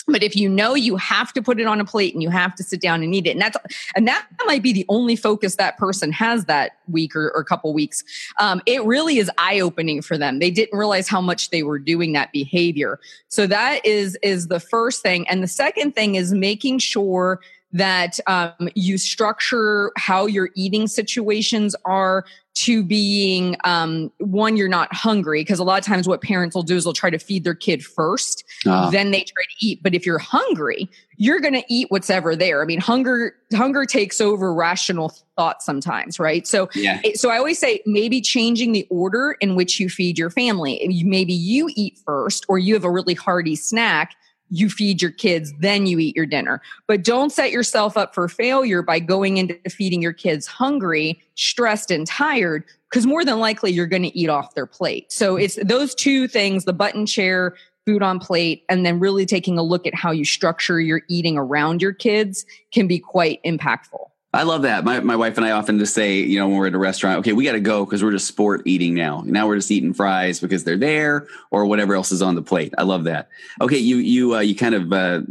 [0.08, 2.54] But if you know you have to put it on a plate and you have
[2.56, 3.56] to sit down and eat it, and that's
[3.94, 7.72] and that might be the only focus that person has that week or, or couple
[7.74, 8.02] weeks.
[8.40, 10.38] Um, it really is eye opening for them.
[10.38, 12.98] They didn't realize how much they were doing that behavior.
[13.28, 17.40] So that is is the first thing, and the second thing is making sure
[17.72, 24.92] that um, you structure how your eating situations are to being um, one you're not
[24.92, 27.44] hungry because a lot of times what parents will do is they'll try to feed
[27.44, 28.90] their kid first uh.
[28.90, 32.34] then they try to eat but if you're hungry you're going to eat what's ever
[32.34, 37.00] there i mean hunger hunger takes over rational thought sometimes right so yeah.
[37.14, 41.34] so i always say maybe changing the order in which you feed your family maybe
[41.34, 44.16] you eat first or you have a really hearty snack
[44.50, 46.60] you feed your kids, then you eat your dinner.
[46.86, 51.90] But don't set yourself up for failure by going into feeding your kids hungry, stressed,
[51.90, 55.12] and tired, because more than likely you're going to eat off their plate.
[55.12, 57.54] So it's those two things the button chair,
[57.86, 61.38] food on plate, and then really taking a look at how you structure your eating
[61.38, 64.10] around your kids can be quite impactful.
[64.34, 64.84] I love that.
[64.84, 67.20] My, my wife and I often just say, you know, when we're at a restaurant,
[67.20, 69.22] okay, we got to go because we're just sport eating now.
[69.24, 72.74] Now we're just eating fries because they're there or whatever else is on the plate.
[72.76, 73.30] I love that.
[73.62, 75.22] Okay, you you uh, you kind of uh,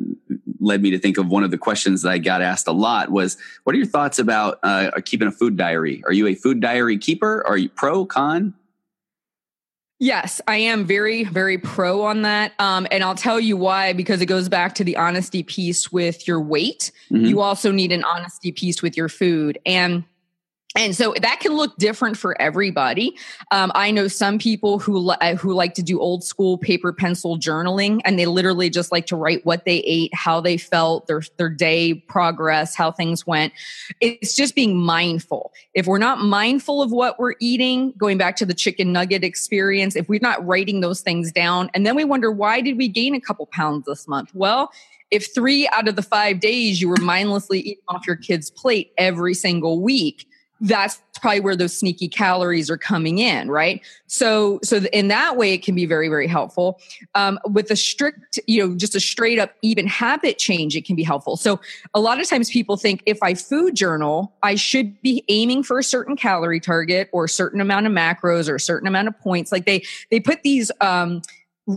[0.60, 3.12] led me to think of one of the questions that I got asked a lot
[3.12, 6.02] was, what are your thoughts about uh, keeping a food diary?
[6.06, 7.46] Are you a food diary keeper?
[7.46, 8.56] Are you pro con?
[10.00, 12.54] Yes, I am very, very pro on that.
[12.60, 16.28] Um, and I'll tell you why, because it goes back to the honesty piece with
[16.28, 16.92] your weight.
[17.12, 17.26] Mm-hmm.
[17.26, 19.58] You also need an honesty piece with your food.
[19.66, 20.04] And
[20.78, 23.18] and so that can look different for everybody.
[23.52, 27.38] Um, I know some people who uh, who like to do old school paper pencil
[27.38, 31.24] journaling, and they literally just like to write what they ate, how they felt, their
[31.38, 33.54] their day progress, how things went.
[34.00, 35.52] It's just being mindful.
[35.74, 39.96] If we're not mindful of what we're eating, going back to the chicken nugget experience,
[39.96, 43.16] if we're not writing those things down, and then we wonder why did we gain
[43.16, 44.30] a couple pounds this month?
[44.36, 44.72] Well
[45.10, 48.92] if three out of the five days you were mindlessly eating off your kid's plate
[48.98, 50.27] every single week,
[50.62, 53.82] that's probably where those sneaky calories are coming in right?
[54.08, 56.80] So so in that way it can be very very helpful.
[57.16, 60.96] Um, with a strict you know just a straight up even habit change it can
[60.96, 61.38] be helpful.
[61.38, 61.60] So
[61.94, 65.80] a lot of times people think if i food journal i should be aiming for
[65.80, 69.20] a certain calorie target or a certain amount of macros or a certain amount of
[69.20, 69.52] points.
[69.52, 71.22] Like they they put these um,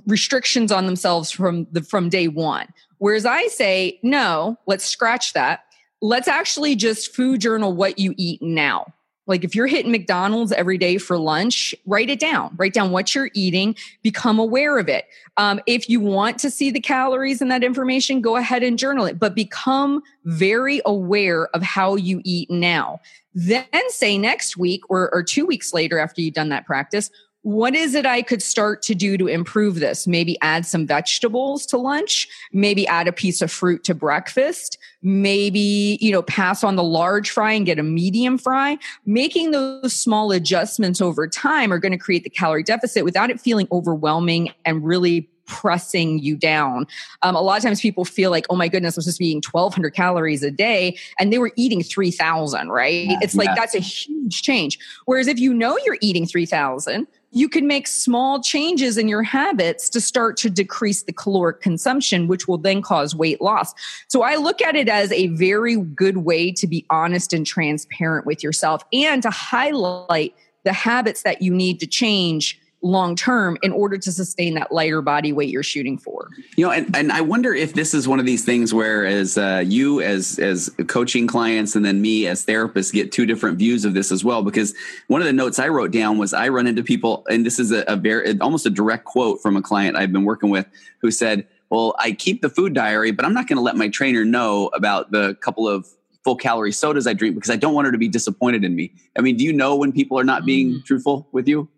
[0.06, 2.66] restrictions on themselves from the from day one.
[2.98, 5.64] Whereas i say no let's scratch that
[6.00, 8.86] let's actually just food journal what you eat now.
[9.26, 12.52] Like if you're hitting McDonald's every day for lunch, write it down.
[12.56, 13.76] Write down what you're eating.
[14.02, 15.04] Become aware of it.
[15.36, 19.04] Um, if you want to see the calories and that information, go ahead and journal
[19.04, 19.20] it.
[19.20, 23.00] But become very aware of how you eat now.
[23.32, 27.08] Then say next week or, or two weeks later after you've done that practice,
[27.42, 30.06] what is it I could start to do to improve this?
[30.06, 35.96] Maybe add some vegetables to lunch, maybe add a piece of fruit to breakfast, maybe,
[36.02, 38.76] you know, pass on the large fry and get a medium fry.
[39.06, 43.40] Making those small adjustments over time are going to create the calorie deficit without it
[43.40, 46.86] feeling overwhelming and really pressing you down.
[47.22, 49.28] Um, a lot of times people feel like, oh my goodness, I'm supposed to be
[49.28, 53.06] eating 1200 calories a day and they were eating 3000, right?
[53.06, 53.54] Yeah, it's like yeah.
[53.56, 54.78] that's a huge change.
[55.06, 59.88] Whereas if you know you're eating 3000, you can make small changes in your habits
[59.90, 63.72] to start to decrease the caloric consumption, which will then cause weight loss.
[64.08, 68.26] So I look at it as a very good way to be honest and transparent
[68.26, 73.72] with yourself and to highlight the habits that you need to change long term in
[73.72, 76.30] order to sustain that lighter body weight you're shooting for.
[76.56, 79.36] You know, and, and I wonder if this is one of these things where as
[79.36, 83.84] uh, you as as coaching clients and then me as therapists get two different views
[83.84, 84.74] of this as well because
[85.08, 87.70] one of the notes I wrote down was I run into people and this is
[87.70, 90.66] a, a very almost a direct quote from a client I've been working with
[91.00, 93.88] who said, "Well, I keep the food diary, but I'm not going to let my
[93.88, 95.86] trainer know about the couple of
[96.24, 98.94] full calorie sodas I drink because I don't want her to be disappointed in me."
[99.18, 100.84] I mean, do you know when people are not being mm.
[100.84, 101.68] truthful with you?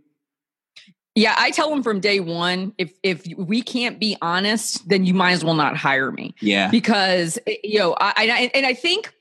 [1.15, 5.13] Yeah, I tell them from day one, if if we can't be honest, then you
[5.13, 6.35] might as well not hire me.
[6.41, 9.13] Yeah, because eh, you know, I, I and I think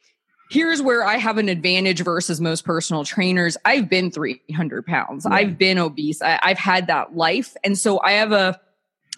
[0.50, 3.58] here's where I have an advantage versus most personal trainers.
[3.66, 5.26] I've been 300 pounds.
[5.26, 5.36] Yeah.
[5.36, 6.22] I've been obese.
[6.22, 8.60] I, I've had that life, and so I have a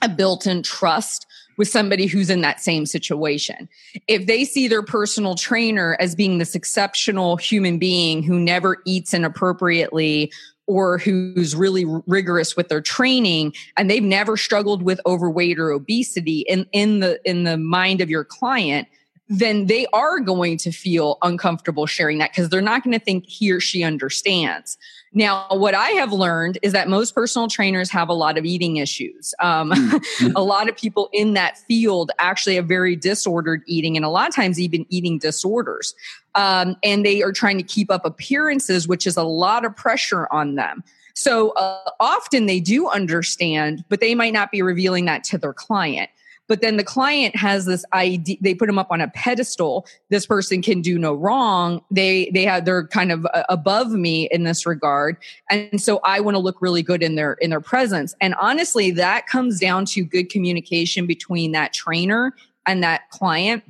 [0.02, 1.26] a built-in trust
[1.58, 3.70] with somebody who's in that same situation.
[4.08, 9.14] If they see their personal trainer as being this exceptional human being who never eats
[9.14, 10.32] inappropriately,
[10.68, 16.42] or who's really rigorous with their training and they've never struggled with overweight or obesity
[16.42, 18.88] in, in the in the mind of your client
[19.30, 23.26] then they are going to feel uncomfortable sharing that because they're not going to think
[23.26, 24.78] he or she understands
[25.16, 28.78] now, what I have learned is that most personal trainers have a lot of eating
[28.78, 29.36] issues.
[29.40, 30.32] Um, mm-hmm.
[30.36, 34.28] a lot of people in that field actually have very disordered eating and a lot
[34.28, 35.94] of times even eating disorders.
[36.36, 40.28] Um, and they are trying to keep up appearances, which is a lot of pressure
[40.32, 40.84] on them.
[41.14, 45.54] So uh, often they do understand, but they might not be revealing that to their
[45.54, 46.10] client.
[46.48, 49.88] But then the client has this idea, they put them up on a pedestal.
[50.10, 51.82] This person can do no wrong.
[51.90, 55.18] They, they have, they're kind of uh, above me in this regard.
[55.50, 58.14] And so I want to look really good in their, in their presence.
[58.20, 63.64] And honestly, that comes down to good communication between that trainer and that client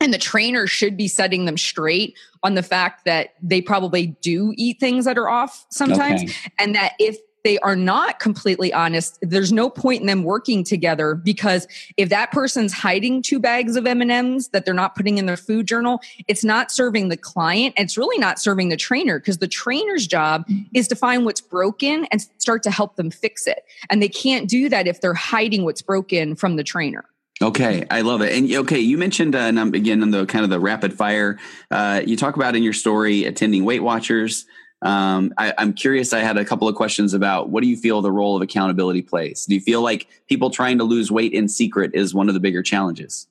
[0.00, 4.52] and the trainer should be setting them straight on the fact that they probably do
[4.56, 6.32] eat things that are off sometimes okay.
[6.58, 11.14] and that if they are not completely honest there's no point in them working together
[11.14, 15.36] because if that person's hiding two bags of m&ms that they're not putting in their
[15.36, 19.38] food journal it's not serving the client and it's really not serving the trainer because
[19.38, 20.62] the trainer's job mm-hmm.
[20.74, 23.64] is to find what's broken and start to help them fix it.
[23.90, 27.04] And they can't do that if they're hiding what's broken from the trainer
[27.42, 28.32] Okay, I love it.
[28.32, 31.38] And okay, you mentioned, uh, and I'm again in the kind of the rapid fire.
[31.70, 34.46] Uh, you talk about in your story attending Weight Watchers,
[34.84, 36.12] um, I, I'm curious.
[36.12, 39.00] I had a couple of questions about what do you feel the role of accountability
[39.00, 39.46] plays?
[39.46, 42.40] Do you feel like people trying to lose weight in secret is one of the
[42.40, 43.26] bigger challenges?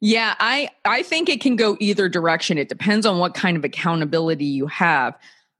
[0.00, 2.58] Yeah, I I think it can go either direction.
[2.58, 5.14] It depends on what kind of accountability you have.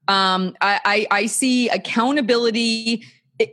[0.07, 3.03] Um, I, I, I see accountability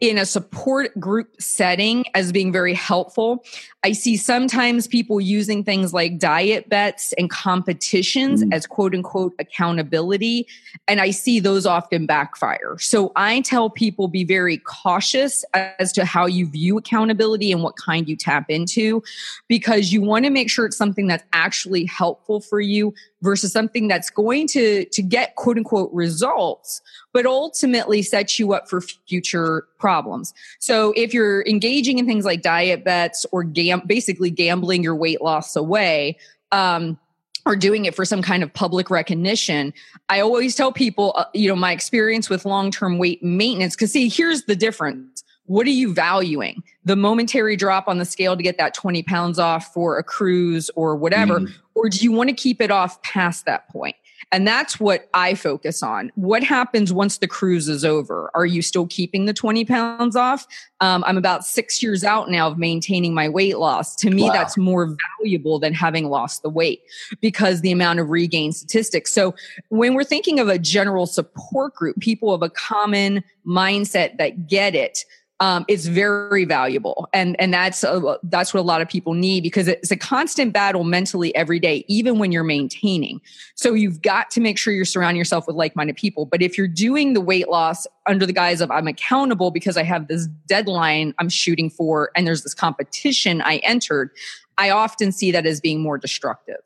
[0.00, 3.44] in a support group setting as being very helpful.
[3.84, 8.52] I see sometimes people using things like diet bets and competitions mm.
[8.52, 10.46] as quote unquote accountability.
[10.88, 12.76] And I see those often backfire.
[12.78, 17.76] So I tell people be very cautious as to how you view accountability and what
[17.76, 19.02] kind you tap into
[19.46, 23.88] because you want to make sure it's something that's actually helpful for you versus something
[23.88, 26.80] that's going to to get quote unquote results
[27.12, 32.42] but ultimately sets you up for future problems so if you're engaging in things like
[32.42, 36.16] diet bets or gam- basically gambling your weight loss away
[36.52, 36.98] um,
[37.46, 39.72] or doing it for some kind of public recognition
[40.08, 44.08] i always tell people uh, you know my experience with long-term weight maintenance because see
[44.08, 46.62] here's the difference what are you valuing?
[46.84, 50.70] The momentary drop on the scale to get that 20 pounds off for a cruise
[50.76, 51.40] or whatever?
[51.40, 51.54] Mm.
[51.78, 53.96] Or do you want to keep it off past that point?
[54.30, 56.12] And that's what I focus on.
[56.14, 58.30] What happens once the cruise is over?
[58.34, 60.46] Are you still keeping the 20 pounds off?
[60.80, 63.96] Um, I'm about six years out now of maintaining my weight loss.
[63.96, 64.32] To me, wow.
[64.32, 66.82] that's more valuable than having lost the weight
[67.20, 69.12] because the amount of regain statistics.
[69.12, 69.34] So
[69.68, 74.74] when we're thinking of a general support group, people of a common mindset that get
[74.74, 75.04] it,
[75.40, 77.08] um, it's very valuable.
[77.12, 80.52] And and that's a, that's what a lot of people need because it's a constant
[80.52, 83.20] battle mentally every day even when you're maintaining.
[83.54, 86.26] So you've got to make sure you're surrounding yourself with like-minded people.
[86.26, 89.82] But if you're doing the weight loss under the guise of i'm accountable because i
[89.82, 94.10] have this deadline i'm shooting for and there's this competition i entered
[94.56, 96.56] i often see that as being more destructive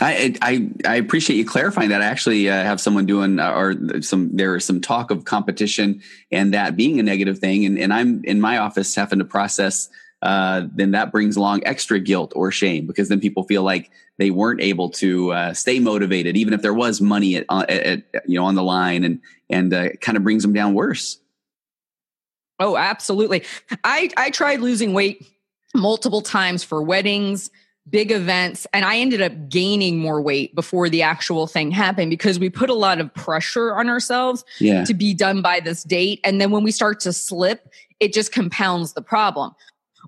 [0.00, 2.02] I, I, I appreciate you clarifying that.
[2.02, 6.02] I actually uh, have someone doing, uh, or some there is some talk of competition
[6.30, 9.88] and that being a negative thing, and, and I'm in my office having to process.
[10.22, 14.30] Uh, then that brings along extra guilt or shame because then people feel like they
[14.30, 18.28] weren't able to uh, stay motivated, even if there was money at, uh, at, at
[18.28, 19.20] you know on the line, and
[19.50, 21.18] and uh, kind of brings them down worse.
[22.58, 23.44] Oh, absolutely.
[23.84, 25.24] I I tried losing weight
[25.74, 27.50] multiple times for weddings
[27.88, 32.38] big events and i ended up gaining more weight before the actual thing happened because
[32.38, 34.84] we put a lot of pressure on ourselves yeah.
[34.84, 38.32] to be done by this date and then when we start to slip it just
[38.32, 39.54] compounds the problem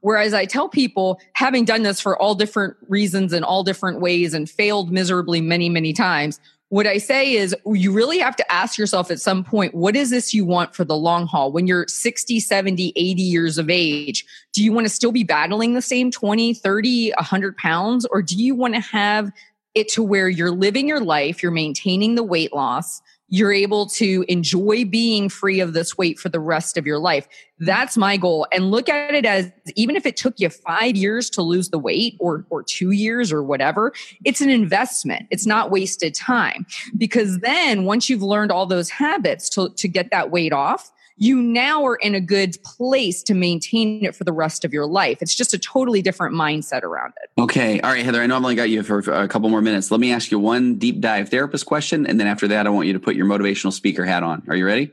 [0.01, 4.35] whereas i tell people having done this for all different reasons and all different ways
[4.35, 6.41] and failed miserably many many times
[6.71, 10.11] what I say is you really have to ask yourself at some point, what is
[10.11, 11.51] this you want for the long haul?
[11.51, 15.73] When you're 60, 70, 80 years of age, do you want to still be battling
[15.73, 18.07] the same 20, 30, 100 pounds?
[18.11, 19.33] Or do you want to have
[19.75, 24.24] it to where you're living your life, you're maintaining the weight loss, you're able to
[24.29, 27.29] enjoy being free of this weight for the rest of your life.
[27.61, 28.47] That's my goal.
[28.53, 31.79] And look at it as even if it took you five years to lose the
[31.79, 33.93] weight or, or two years or whatever,
[34.24, 35.26] it's an investment.
[35.31, 36.66] It's not wasted time
[36.97, 41.43] because then once you've learned all those habits to, to get that weight off, you
[41.43, 45.19] now are in a good place to maintain it for the rest of your life.
[45.21, 47.41] It's just a totally different mindset around it.
[47.41, 47.81] Okay.
[47.81, 49.91] All right, Heather, I know I've only got you for a couple more minutes.
[49.91, 52.07] Let me ask you one deep dive therapist question.
[52.07, 54.45] And then after that, I want you to put your motivational speaker hat on.
[54.49, 54.93] Are you ready?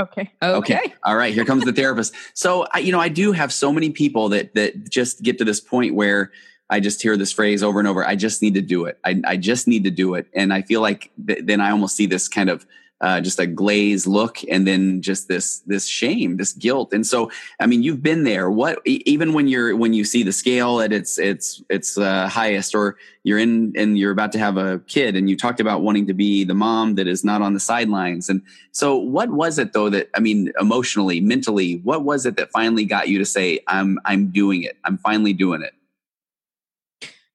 [0.00, 0.32] Okay.
[0.42, 0.78] okay.
[0.78, 0.94] Okay.
[1.04, 1.32] All right.
[1.32, 2.14] Here comes the therapist.
[2.34, 5.44] So, I, you know, I do have so many people that that just get to
[5.44, 6.32] this point where
[6.68, 8.04] I just hear this phrase over and over.
[8.04, 8.98] I just need to do it.
[9.04, 10.26] I, I just need to do it.
[10.34, 12.66] And I feel like th- then I almost see this kind of
[13.04, 16.94] uh, just a glazed look and then just this this shame this guilt.
[16.94, 17.30] And so
[17.60, 18.50] i mean you've been there.
[18.50, 22.74] What even when you're when you see the scale at its its its uh, highest
[22.74, 26.06] or you're in and you're about to have a kid and you talked about wanting
[26.06, 28.30] to be the mom that is not on the sidelines.
[28.30, 28.40] And
[28.72, 32.86] so what was it though that i mean emotionally mentally what was it that finally
[32.86, 34.78] got you to say i'm i'm doing it.
[34.84, 35.74] I'm finally doing it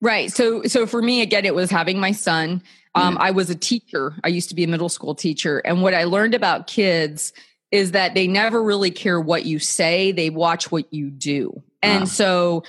[0.00, 0.32] right.
[0.32, 2.62] So so for me again it was having my son
[2.94, 4.14] um, I was a teacher.
[4.24, 5.58] I used to be a middle school teacher.
[5.60, 7.32] And what I learned about kids
[7.70, 11.62] is that they never really care what you say, they watch what you do.
[11.82, 12.06] And wow.
[12.06, 12.64] so,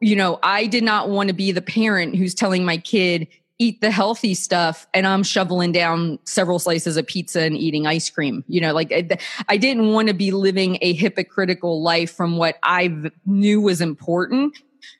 [0.00, 3.26] you know, I did not want to be the parent who's telling my kid,
[3.58, 8.08] eat the healthy stuff and I'm shoveling down several slices of pizza and eating ice
[8.08, 8.44] cream.
[8.46, 12.58] You know, like I, I didn't want to be living a hypocritical life from what
[12.62, 14.56] I knew was important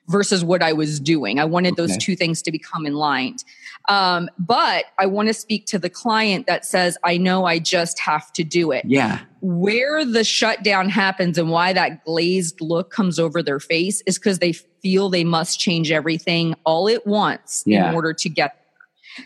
[0.07, 1.39] versus what I was doing.
[1.39, 1.81] I wanted okay.
[1.81, 3.37] those two things to become in line.
[3.87, 7.99] Um, but I want to speak to the client that says, I know I just
[7.99, 8.85] have to do it.
[8.85, 9.19] Yeah.
[9.41, 14.39] Where the shutdown happens and why that glazed look comes over their face is because
[14.39, 17.89] they feel they must change everything all at once yeah.
[17.89, 18.55] in order to get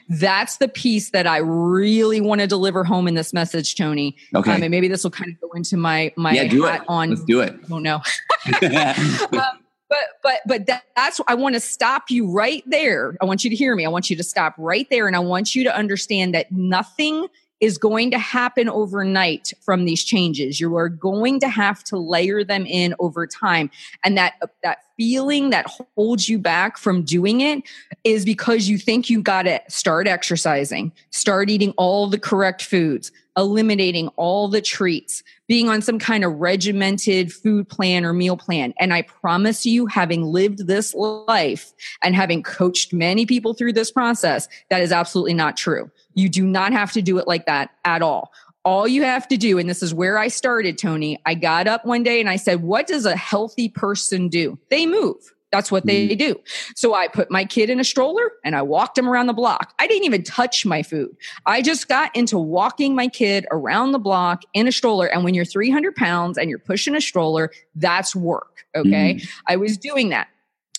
[0.09, 4.15] that's the piece that I really want to deliver home in this message, Tony.
[4.33, 4.51] Okay.
[4.51, 6.85] Um, and maybe this will kind of go into my my yeah, do hat it.
[6.87, 7.09] on.
[7.09, 7.55] Let's do it.
[7.69, 7.95] Oh no.
[8.61, 9.62] um,
[9.93, 13.15] but but but that, that's I want to stop you right there.
[13.21, 13.85] I want you to hear me.
[13.85, 17.27] I want you to stop right there and I want you to understand that nothing
[17.59, 20.59] is going to happen overnight from these changes.
[20.59, 23.69] You are going to have to layer them in over time.
[24.03, 24.33] And that
[24.63, 27.63] that feeling that holds you back from doing it
[28.03, 33.11] is because you think you got to start exercising, start eating all the correct foods,
[33.37, 35.23] eliminating all the treats,
[35.53, 38.73] being on some kind of regimented food plan or meal plan.
[38.79, 43.91] And I promise you, having lived this life and having coached many people through this
[43.91, 45.91] process, that is absolutely not true.
[46.15, 48.31] You do not have to do it like that at all.
[48.65, 51.85] All you have to do, and this is where I started, Tony, I got up
[51.85, 54.57] one day and I said, What does a healthy person do?
[54.71, 55.35] They move.
[55.53, 56.17] That's what they mm.
[56.17, 56.35] do.
[56.75, 59.75] So I put my kid in a stroller and I walked him around the block.
[59.77, 61.15] I didn't even touch my food.
[61.45, 65.05] I just got into walking my kid around the block in a stroller.
[65.05, 68.65] And when you're 300 pounds and you're pushing a stroller, that's work.
[68.75, 69.15] Okay.
[69.15, 69.29] Mm.
[69.45, 70.27] I was doing that.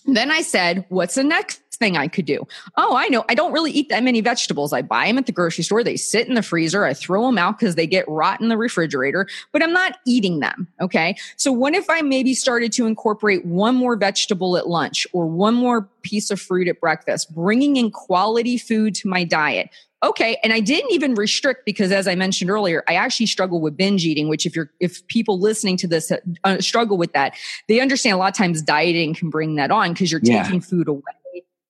[0.05, 2.47] Then I said, what's the next thing I could do?
[2.77, 3.25] Oh, I know.
[3.27, 4.71] I don't really eat that many vegetables.
[4.71, 5.83] I buy them at the grocery store.
[5.83, 6.85] They sit in the freezer.
[6.85, 10.39] I throw them out because they get rot in the refrigerator, but I'm not eating
[10.39, 10.67] them.
[10.79, 11.17] Okay.
[11.35, 15.53] So what if I maybe started to incorporate one more vegetable at lunch or one
[15.53, 19.69] more piece of fruit at breakfast, bringing in quality food to my diet?
[20.05, 20.37] Okay.
[20.43, 24.05] And I didn't even restrict because as I mentioned earlier, I actually struggle with binge
[24.05, 26.11] eating, which if you're, if people listening to this
[26.43, 27.35] uh, struggle with that,
[27.67, 30.43] they understand a lot of times dieting can bring that on because you're yeah.
[30.43, 31.01] taking food away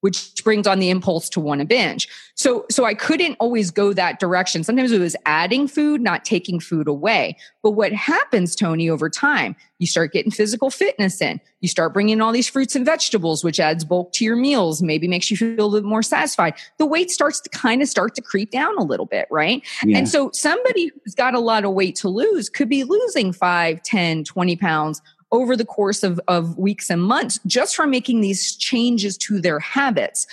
[0.05, 2.07] which brings on the impulse to want to binge.
[2.35, 4.63] So, so I couldn't always go that direction.
[4.63, 7.37] Sometimes it was adding food, not taking food away.
[7.63, 11.41] But what happens, Tony, over time, you start getting physical fitness in.
[11.61, 15.07] You start bringing all these fruits and vegetables, which adds bulk to your meals, maybe
[15.07, 16.53] makes you feel a little bit more satisfied.
[16.77, 19.63] The weight starts to kind of start to creep down a little bit, right?
[19.83, 19.97] Yeah.
[19.97, 23.81] And so somebody who's got a lot of weight to lose could be losing 5,
[23.81, 25.01] 10, 20 pounds
[25.31, 29.59] over the course of, of weeks and months just from making these changes to their
[29.59, 30.27] habits.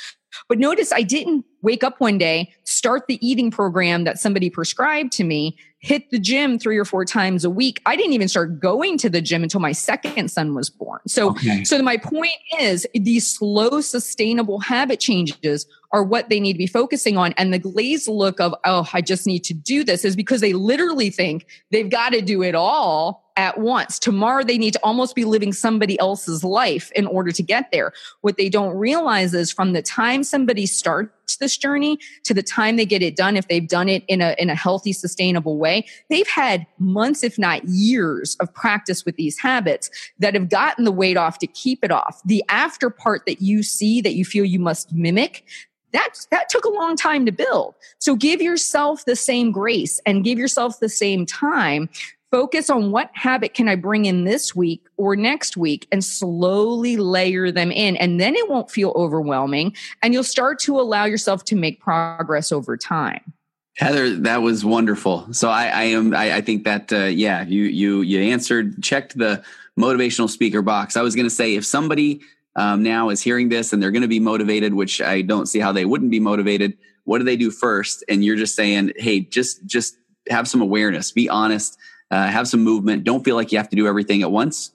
[0.49, 5.13] But notice I didn't wake up one day, start the eating program that somebody prescribed
[5.13, 7.83] to me, hit the gym three or four times a week.
[7.87, 11.01] I didn't even start going to the gym until my second son was born.
[11.09, 11.65] So, okay.
[11.65, 12.31] so my point
[12.61, 17.35] is these slow, sustainable habit changes are what they need to be focusing on.
[17.37, 20.53] And the glazed look of, oh, I just need to do this is because they
[20.53, 23.99] literally think they've got to do it all at once.
[23.99, 27.93] Tomorrow they need to almost be living somebody else's life in order to get there.
[28.21, 31.13] What they don't realize is from the time somebody starts
[31.43, 34.35] this journey to the time they get it done, if they've done it in a,
[34.39, 39.39] in a healthy, sustainable way, they've had months, if not years of practice with these
[39.39, 42.23] habits that have gotten the weight off to keep it off.
[42.25, 45.45] The after part that you see that you feel you must mimic,
[45.93, 50.25] that that took a long time to build so give yourself the same grace and
[50.25, 51.89] give yourself the same time
[52.33, 56.97] focus on what habit can I bring in this week or next week and slowly
[56.97, 57.95] layer them in.
[57.99, 62.51] And then it won't feel overwhelming and you'll start to allow yourself to make progress
[62.51, 63.35] over time.
[63.77, 65.33] Heather, that was wonderful.
[65.33, 69.17] So I, I am, I, I, think that, uh, yeah, you, you, you answered, checked
[69.17, 69.43] the
[69.79, 70.97] motivational speaker box.
[70.97, 72.21] I was going to say, if somebody
[72.57, 75.59] um, now is hearing this and they're going to be motivated, which I don't see
[75.59, 76.77] how they wouldn't be motivated.
[77.05, 78.05] What do they do first?
[78.09, 79.97] And you're just saying, Hey, just, just
[80.29, 81.79] have some awareness, be honest,
[82.13, 83.05] uh, have some movement.
[83.05, 84.73] Don't feel like you have to do everything at once.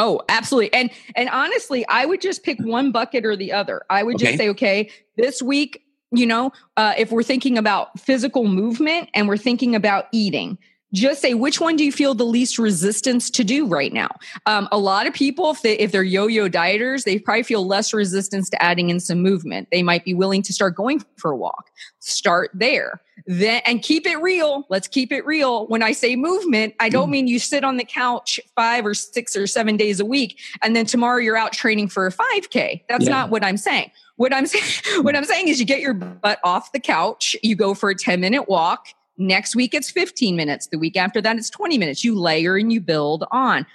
[0.00, 0.72] Oh, absolutely.
[0.72, 3.82] And and honestly, I would just pick one bucket or the other.
[3.88, 4.26] I would okay.
[4.26, 9.28] just say, okay, this week, you know, uh, if we're thinking about physical movement and
[9.28, 10.58] we're thinking about eating,
[10.94, 14.08] just say which one do you feel the least resistance to do right now?
[14.46, 17.92] Um, a lot of people if, they, if they're yo-yo dieters they probably feel less
[17.92, 19.68] resistance to adding in some movement.
[19.70, 21.70] They might be willing to start going for a walk.
[21.98, 23.00] Start there.
[23.26, 24.64] Then and keep it real.
[24.70, 25.66] Let's keep it real.
[25.66, 29.36] When i say movement i don't mean you sit on the couch five or six
[29.36, 33.04] or seven days a week and then tomorrow you're out training for a 5k that's
[33.04, 33.10] yeah.
[33.10, 33.90] not what i'm saying.
[34.16, 37.56] What i'm saying what i'm saying is you get your butt off the couch you
[37.56, 40.66] go for a 10 minute walk Next week, it's 15 minutes.
[40.68, 42.04] The week after that, it's 20 minutes.
[42.04, 43.66] You layer and you build on.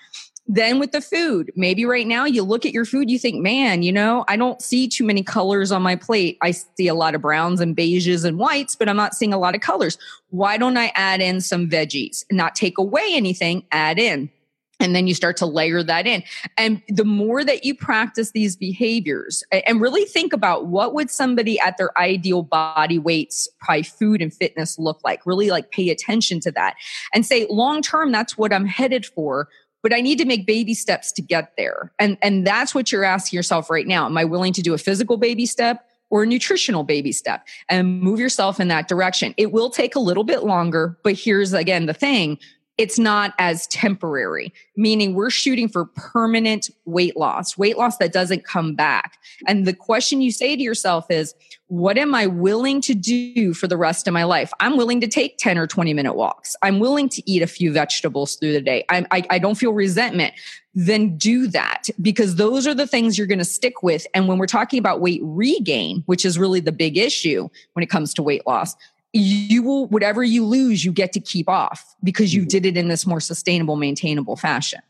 [0.52, 3.84] Then with the food, maybe right now you look at your food, you think, man,
[3.84, 6.40] you know, I don't see too many colors on my plate.
[6.42, 9.38] I see a lot of browns and beiges and whites, but I'm not seeing a
[9.38, 10.00] lot of colors.
[10.32, 12.26] Why don't I add in some veggies?
[12.32, 14.32] Not take away anything, add in
[14.80, 16.24] and then you start to layer that in.
[16.58, 21.60] And the more that you practice these behaviors and really think about what would somebody
[21.60, 25.26] at their ideal body weights probably food and fitness look like.
[25.26, 26.76] Really like pay attention to that
[27.14, 29.50] and say long term that's what i'm headed for
[29.82, 31.92] but i need to make baby steps to get there.
[32.00, 34.06] And and that's what you're asking yourself right now.
[34.06, 37.48] Am i willing to do a physical baby step or a nutritional baby step?
[37.70, 39.34] And move yourself in that direction.
[39.38, 42.40] It will take a little bit longer, but here's again the thing
[42.80, 48.46] it's not as temporary, meaning we're shooting for permanent weight loss, weight loss that doesn't
[48.46, 49.18] come back.
[49.48, 51.36] And the question you say to yourself is,
[51.68, 54.54] what am I willing to do for the rest of my life?
[54.62, 56.56] I'm willing to take 10 or 20 minute walks.
[56.62, 58.86] I'm willing to eat a few vegetables through the day.
[58.88, 60.34] I, I, I don't feel resentment.
[60.74, 64.08] Then do that because those are the things you're going to stick with.
[64.14, 67.90] And when we're talking about weight regain, which is really the big issue when it
[67.90, 68.78] comes to weight loss,
[69.14, 72.50] you will whatever you lose you get to keep off because you mm-hmm.
[72.50, 74.82] did it in this more sustainable maintainable fashion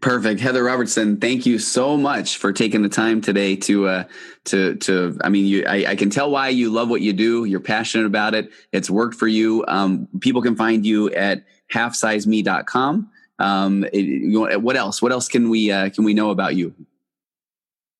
[0.00, 1.16] Perfect, Heather Robertson.
[1.16, 4.04] Thank you so much for taking the time today to uh,
[4.44, 5.18] to to.
[5.24, 5.64] I mean, you.
[5.66, 7.46] I, I, can tell why you love what you do.
[7.46, 8.52] You're passionate about it.
[8.70, 9.64] It's worked for you.
[9.66, 13.10] Um, people can find you at halfsizeme.com.
[13.40, 15.02] Um, it, you, what else?
[15.02, 16.72] What else can we uh, can we know about you?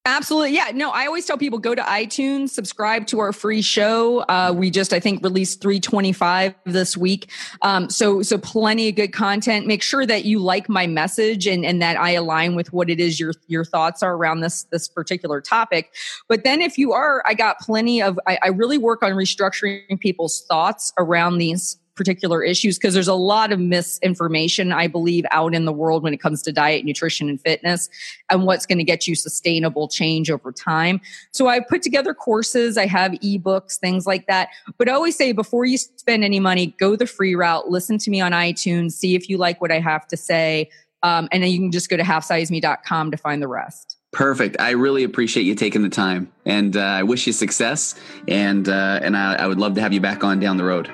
[0.09, 0.55] Absolutely.
[0.55, 0.71] Yeah.
[0.73, 4.21] No, I always tell people go to iTunes, subscribe to our free show.
[4.21, 7.31] Uh, we just, I think, released 325 this week.
[7.61, 9.67] Um, so, so plenty of good content.
[9.67, 13.01] Make sure that you like my message and, and that I align with what it
[13.01, 15.93] is your, your thoughts are around this, this particular topic.
[16.27, 20.01] But then if you are, I got plenty of, I, I really work on restructuring
[20.01, 25.55] people's thoughts around these particular issues because there's a lot of misinformation, I believe, out
[25.55, 27.91] in the world when it comes to diet, nutrition, and fitness
[28.31, 31.01] and what's going to get you sustainable change over time.
[31.33, 34.49] So I put together courses, I have ebooks, things like that.
[34.79, 38.11] But I always say before you spend any money, go the free route, listen to
[38.11, 40.71] me on iTunes, see if you like what I have to say.
[41.03, 43.97] Um, and then you can just go to halfsizeme.com to find the rest.
[44.11, 44.57] Perfect.
[44.59, 47.95] I really appreciate you taking the time, and uh, I wish you success.
[48.27, 50.91] And uh, and I, I, would love to have you back on down the road.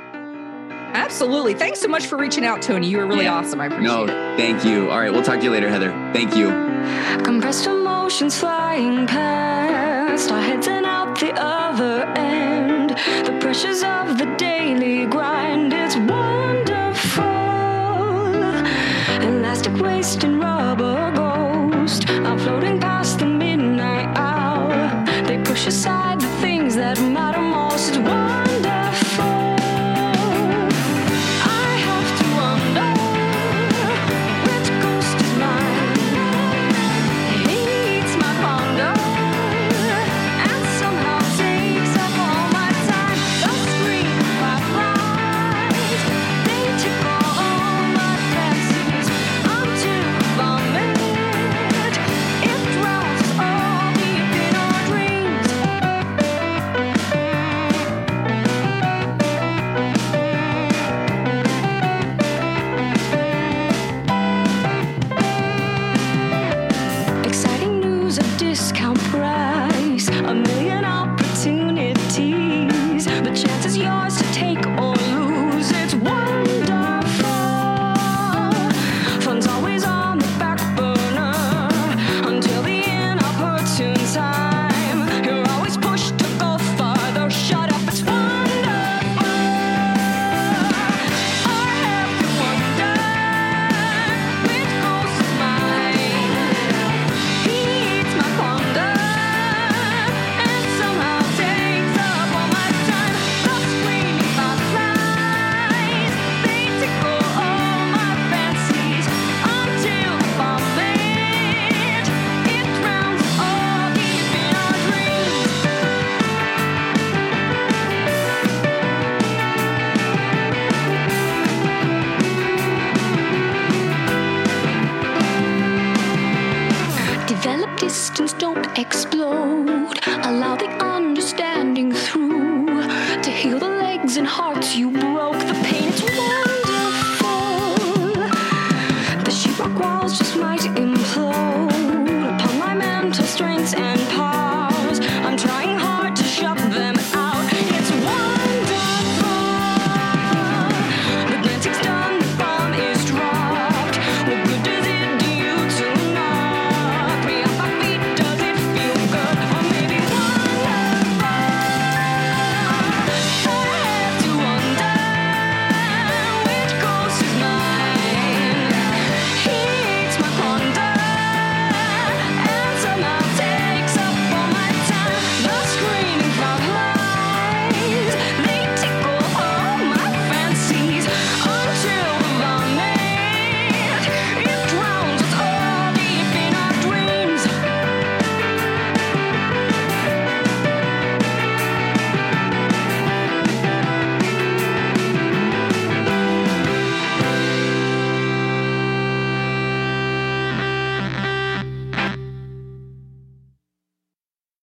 [0.95, 1.55] Absolutely.
[1.55, 2.89] Thanks so much for reaching out, Tony.
[2.89, 3.35] You were really yeah.
[3.35, 3.61] awesome.
[3.61, 4.07] I appreciate no, it.
[4.07, 4.91] No, thank you.
[4.91, 5.91] All right, we'll talk to you later, Heather.
[6.13, 6.47] Thank you.
[7.25, 12.91] Compressed emotions flying past, our heads and out the other end.
[13.27, 15.73] The pressures of the daily grind.
[15.73, 17.25] It's wonderful.
[19.29, 23.04] Elastic waste and rubber ghost are floating past